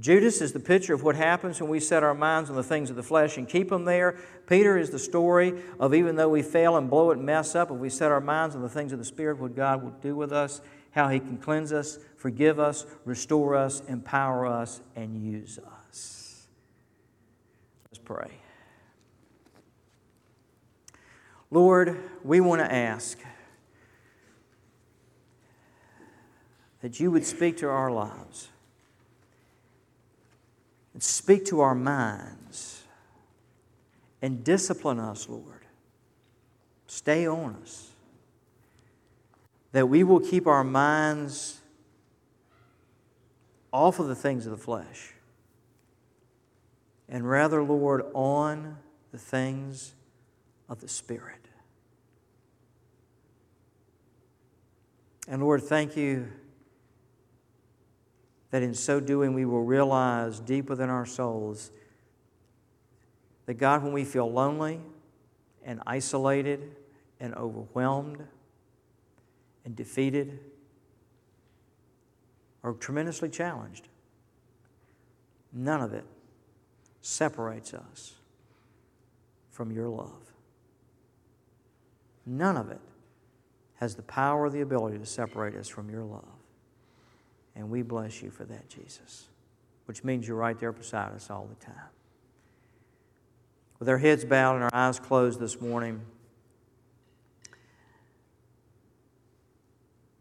Judas 0.00 0.40
is 0.40 0.52
the 0.52 0.60
picture 0.60 0.94
of 0.94 1.02
what 1.02 1.16
happens 1.16 1.60
when 1.60 1.68
we 1.68 1.78
set 1.78 2.02
our 2.02 2.14
minds 2.14 2.48
on 2.48 2.56
the 2.56 2.62
things 2.62 2.88
of 2.88 2.96
the 2.96 3.02
flesh 3.02 3.36
and 3.36 3.46
keep 3.46 3.68
them 3.68 3.84
there. 3.84 4.18
Peter 4.46 4.78
is 4.78 4.90
the 4.90 4.98
story 4.98 5.62
of 5.78 5.94
even 5.94 6.16
though 6.16 6.30
we 6.30 6.42
fail 6.42 6.76
and 6.76 6.88
blow 6.88 7.10
it 7.10 7.18
and 7.18 7.26
mess 7.26 7.54
up, 7.54 7.70
if 7.70 7.76
we 7.76 7.90
set 7.90 8.10
our 8.10 8.20
minds 8.20 8.56
on 8.56 8.62
the 8.62 8.68
things 8.70 8.92
of 8.92 8.98
the 8.98 9.04
Spirit, 9.04 9.38
what 9.38 9.54
God 9.54 9.82
will 9.82 9.90
do 9.90 10.16
with 10.16 10.32
us, 10.32 10.62
how 10.92 11.08
He 11.08 11.20
can 11.20 11.36
cleanse 11.36 11.72
us, 11.72 11.98
forgive 12.16 12.58
us, 12.58 12.86
restore 13.04 13.54
us, 13.54 13.80
empower 13.86 14.46
us, 14.46 14.80
and 14.96 15.22
use 15.22 15.58
us. 15.58 16.48
Let's 17.90 17.98
pray. 17.98 18.30
Lord, 21.50 22.00
we 22.24 22.40
want 22.40 22.62
to 22.62 22.74
ask 22.74 23.18
that 26.80 26.98
you 26.98 27.10
would 27.10 27.26
speak 27.26 27.58
to 27.58 27.68
our 27.68 27.90
lives 27.90 28.48
and 30.92 31.02
speak 31.02 31.46
to 31.46 31.60
our 31.60 31.74
minds 31.74 32.84
and 34.20 34.44
discipline 34.44 34.98
us, 34.98 35.28
Lord. 35.28 35.66
Stay 36.86 37.26
on 37.26 37.56
us. 37.62 37.90
That 39.72 39.88
we 39.88 40.04
will 40.04 40.20
keep 40.20 40.46
our 40.46 40.64
minds 40.64 41.60
off 43.72 43.98
of 43.98 44.08
the 44.08 44.14
things 44.14 44.44
of 44.44 44.52
the 44.52 44.58
flesh 44.58 45.14
and 47.12 47.28
rather, 47.28 47.62
Lord, 47.62 48.06
on 48.14 48.78
the 49.12 49.18
things 49.18 49.94
of 50.68 50.80
the 50.80 50.88
Spirit. 50.88 51.36
And 55.28 55.42
Lord, 55.42 55.62
thank 55.62 55.94
you 55.94 56.28
that 58.52 58.62
in 58.62 58.74
so 58.74 59.00
doing 59.00 59.34
we 59.34 59.44
will 59.44 59.64
realize 59.64 60.38
deep 60.38 60.68
within 60.68 60.90
our 60.90 61.06
souls 61.06 61.72
that 63.46 63.54
God, 63.54 63.82
when 63.82 63.92
we 63.92 64.04
feel 64.04 64.30
lonely 64.30 64.78
and 65.64 65.80
isolated 65.86 66.76
and 67.18 67.34
overwhelmed 67.34 68.22
and 69.64 69.74
defeated, 69.74 70.38
or 72.62 72.74
tremendously 72.74 73.28
challenged, 73.28 73.88
none 75.52 75.80
of 75.80 75.94
it 75.94 76.04
separates 77.00 77.72
us 77.72 78.14
from 79.50 79.72
your 79.72 79.88
love. 79.88 80.32
None 82.26 82.56
of 82.56 82.70
it 82.70 82.80
has 83.76 83.94
the 83.94 84.02
power 84.02 84.42
or 84.42 84.50
the 84.50 84.60
ability 84.60 84.98
to 84.98 85.06
separate 85.06 85.56
us 85.56 85.68
from 85.68 85.88
your 85.88 86.04
love. 86.04 86.41
And 87.54 87.70
we 87.70 87.82
bless 87.82 88.22
you 88.22 88.30
for 88.30 88.44
that, 88.44 88.68
Jesus, 88.68 89.28
which 89.86 90.04
means 90.04 90.26
you're 90.26 90.36
right 90.36 90.58
there 90.58 90.72
beside 90.72 91.12
us 91.12 91.30
all 91.30 91.46
the 91.46 91.64
time. 91.64 91.90
With 93.78 93.88
our 93.88 93.98
heads 93.98 94.24
bowed 94.24 94.54
and 94.54 94.64
our 94.64 94.70
eyes 94.72 94.98
closed 94.98 95.40
this 95.40 95.60
morning, 95.60 96.00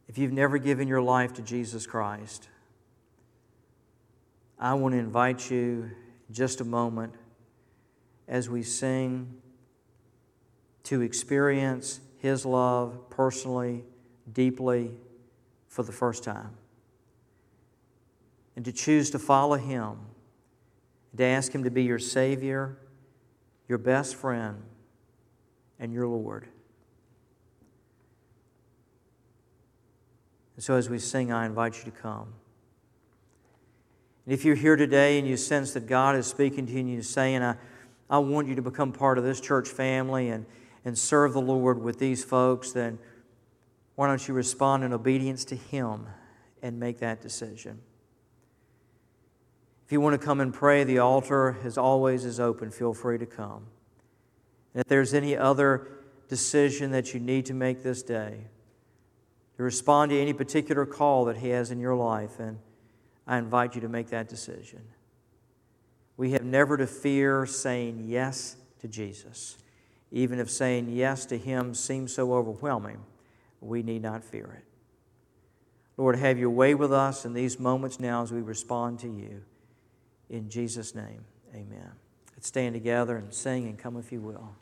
if 0.08 0.18
you've 0.18 0.34
never 0.34 0.58
given 0.58 0.88
your 0.88 1.02
life 1.02 1.34
to 1.34 1.42
Jesus 1.42 1.86
Christ, 1.88 2.50
I 4.60 4.74
want 4.74 4.94
to 4.94 5.00
invite 5.00 5.50
you 5.50 5.92
just 6.32 6.60
a 6.60 6.66
moment 6.66 7.14
as 8.28 8.50
we 8.50 8.64
sing 8.64 9.42
to 10.84 11.02
experience 11.02 12.00
His 12.18 12.46
love 12.46 13.10
personally, 13.10 13.86
deeply, 14.32 14.92
for 15.68 15.84
the 15.84 15.92
first 15.92 16.24
time 16.24 16.58
and 18.56 18.66
to 18.66 18.72
choose 18.72 19.10
to 19.12 19.20
follow 19.20 19.58
Him, 19.58 19.98
to 21.16 21.24
ask 21.24 21.54
Him 21.54 21.64
to 21.64 21.72
be 21.72 21.84
your 21.84 22.00
Savior, 22.00 22.78
your 23.68 23.78
best 23.78 24.16
friend, 24.16 24.62
and 25.80 25.94
your 25.94 26.08
Lord. 26.08 26.48
And 30.56 30.64
so, 30.64 30.76
as 30.76 30.90
we 30.90 31.00
sing, 31.00 31.32
I 31.32 31.46
invite 31.46 31.78
you 31.78 31.86
to 31.86 31.92
come. 31.92 32.34
And 34.26 34.34
if 34.34 34.46
you're 34.46 34.56
here 34.56 34.76
today 34.76 35.18
and 35.18 35.28
you 35.28 35.38
sense 35.38 35.74
that 35.74 35.88
God 35.88 36.16
is 36.16 36.28
speaking 36.28 36.68
to 36.68 36.72
you 36.72 36.80
and 36.80 36.94
you're 36.94 37.02
saying, 37.02 37.42
I, 37.42 37.56
I 38.10 38.20
want 38.20 38.48
you 38.48 38.56
to 38.56 38.62
become 38.62 38.92
part 38.92 39.18
of 39.18 39.24
this 39.24 39.42
church 39.42 39.70
family 39.70 40.30
and, 40.30 40.46
and 40.86 40.98
serve 40.98 41.34
the 41.34 41.42
Lord 41.42 41.82
with 41.82 41.98
these 41.98 42.24
folks, 42.24 42.72
then 42.72 43.00
why 43.96 44.08
don't 44.08 44.28
you 44.28 44.34
respond 44.34 44.84
in 44.84 44.94
obedience 44.94 45.46
to 45.46 45.56
Him 45.56 46.08
and 46.62 46.80
make 46.80 47.00
that 47.00 47.22
decision? 47.22 47.80
If 49.92 49.94
you 49.94 50.00
want 50.00 50.18
to 50.18 50.26
come 50.26 50.40
and 50.40 50.54
pray, 50.54 50.86
the 50.86 51.00
altar, 51.00 51.58
as 51.66 51.78
always, 51.78 52.24
is 52.24 52.40
open. 52.40 52.72
Feel 52.72 52.94
free 52.94 53.18
to 53.18 53.26
come. 53.26 53.66
And 54.74 54.80
if 54.80 54.88
there's 54.88 55.14
any 55.14 55.36
other 55.36 55.86
decision 56.30 56.92
that 56.92 57.14
you 57.14 57.20
need 57.20 57.46
to 57.48 57.54
make 57.54 57.84
this 57.84 58.02
day, 58.02 58.46
to 59.58 59.64
respond 59.64 60.12
to 60.12 60.18
any 60.18 60.32
particular 60.32 60.86
call 60.86 61.26
that 61.26 61.40
He 61.40 61.50
has 61.50 61.72
in 61.72 61.80
your 61.82 61.94
life, 61.94 62.40
and 62.40 62.60
I 63.28 63.38
invite 63.38 63.76
you 63.76 63.82
to 63.82 63.90
make 63.90 64.08
that 64.12 64.30
decision. 64.30 64.80
We 66.16 66.32
have 66.32 66.46
never 66.46 66.78
to 66.78 66.88
fear 66.88 67.46
saying 67.46 68.06
yes 68.08 68.56
to 68.80 68.88
Jesus. 68.88 69.58
Even 70.10 70.40
if 70.40 70.50
saying 70.50 70.88
yes 70.88 71.26
to 71.26 71.38
Him 71.38 71.74
seems 71.74 72.14
so 72.14 72.32
overwhelming, 72.32 73.04
we 73.60 73.84
need 73.84 74.04
not 74.04 74.24
fear 74.24 74.56
it. 74.58 74.64
Lord, 75.98 76.16
have 76.16 76.40
your 76.40 76.50
way 76.50 76.76
with 76.76 76.94
us 76.94 77.26
in 77.26 77.34
these 77.34 77.60
moments 77.60 78.00
now 78.00 78.24
as 78.24 78.32
we 78.32 78.40
respond 78.40 78.98
to 79.00 79.08
you. 79.08 79.44
In 80.32 80.50
Jesus' 80.50 80.96
name, 80.96 81.26
amen. 81.54 81.92
Let's 82.34 82.48
stand 82.48 82.74
together 82.74 83.18
and 83.18 83.34
sing 83.34 83.68
and 83.68 83.78
come 83.78 83.98
if 83.98 84.14
you 84.14 84.22
will. 84.22 84.56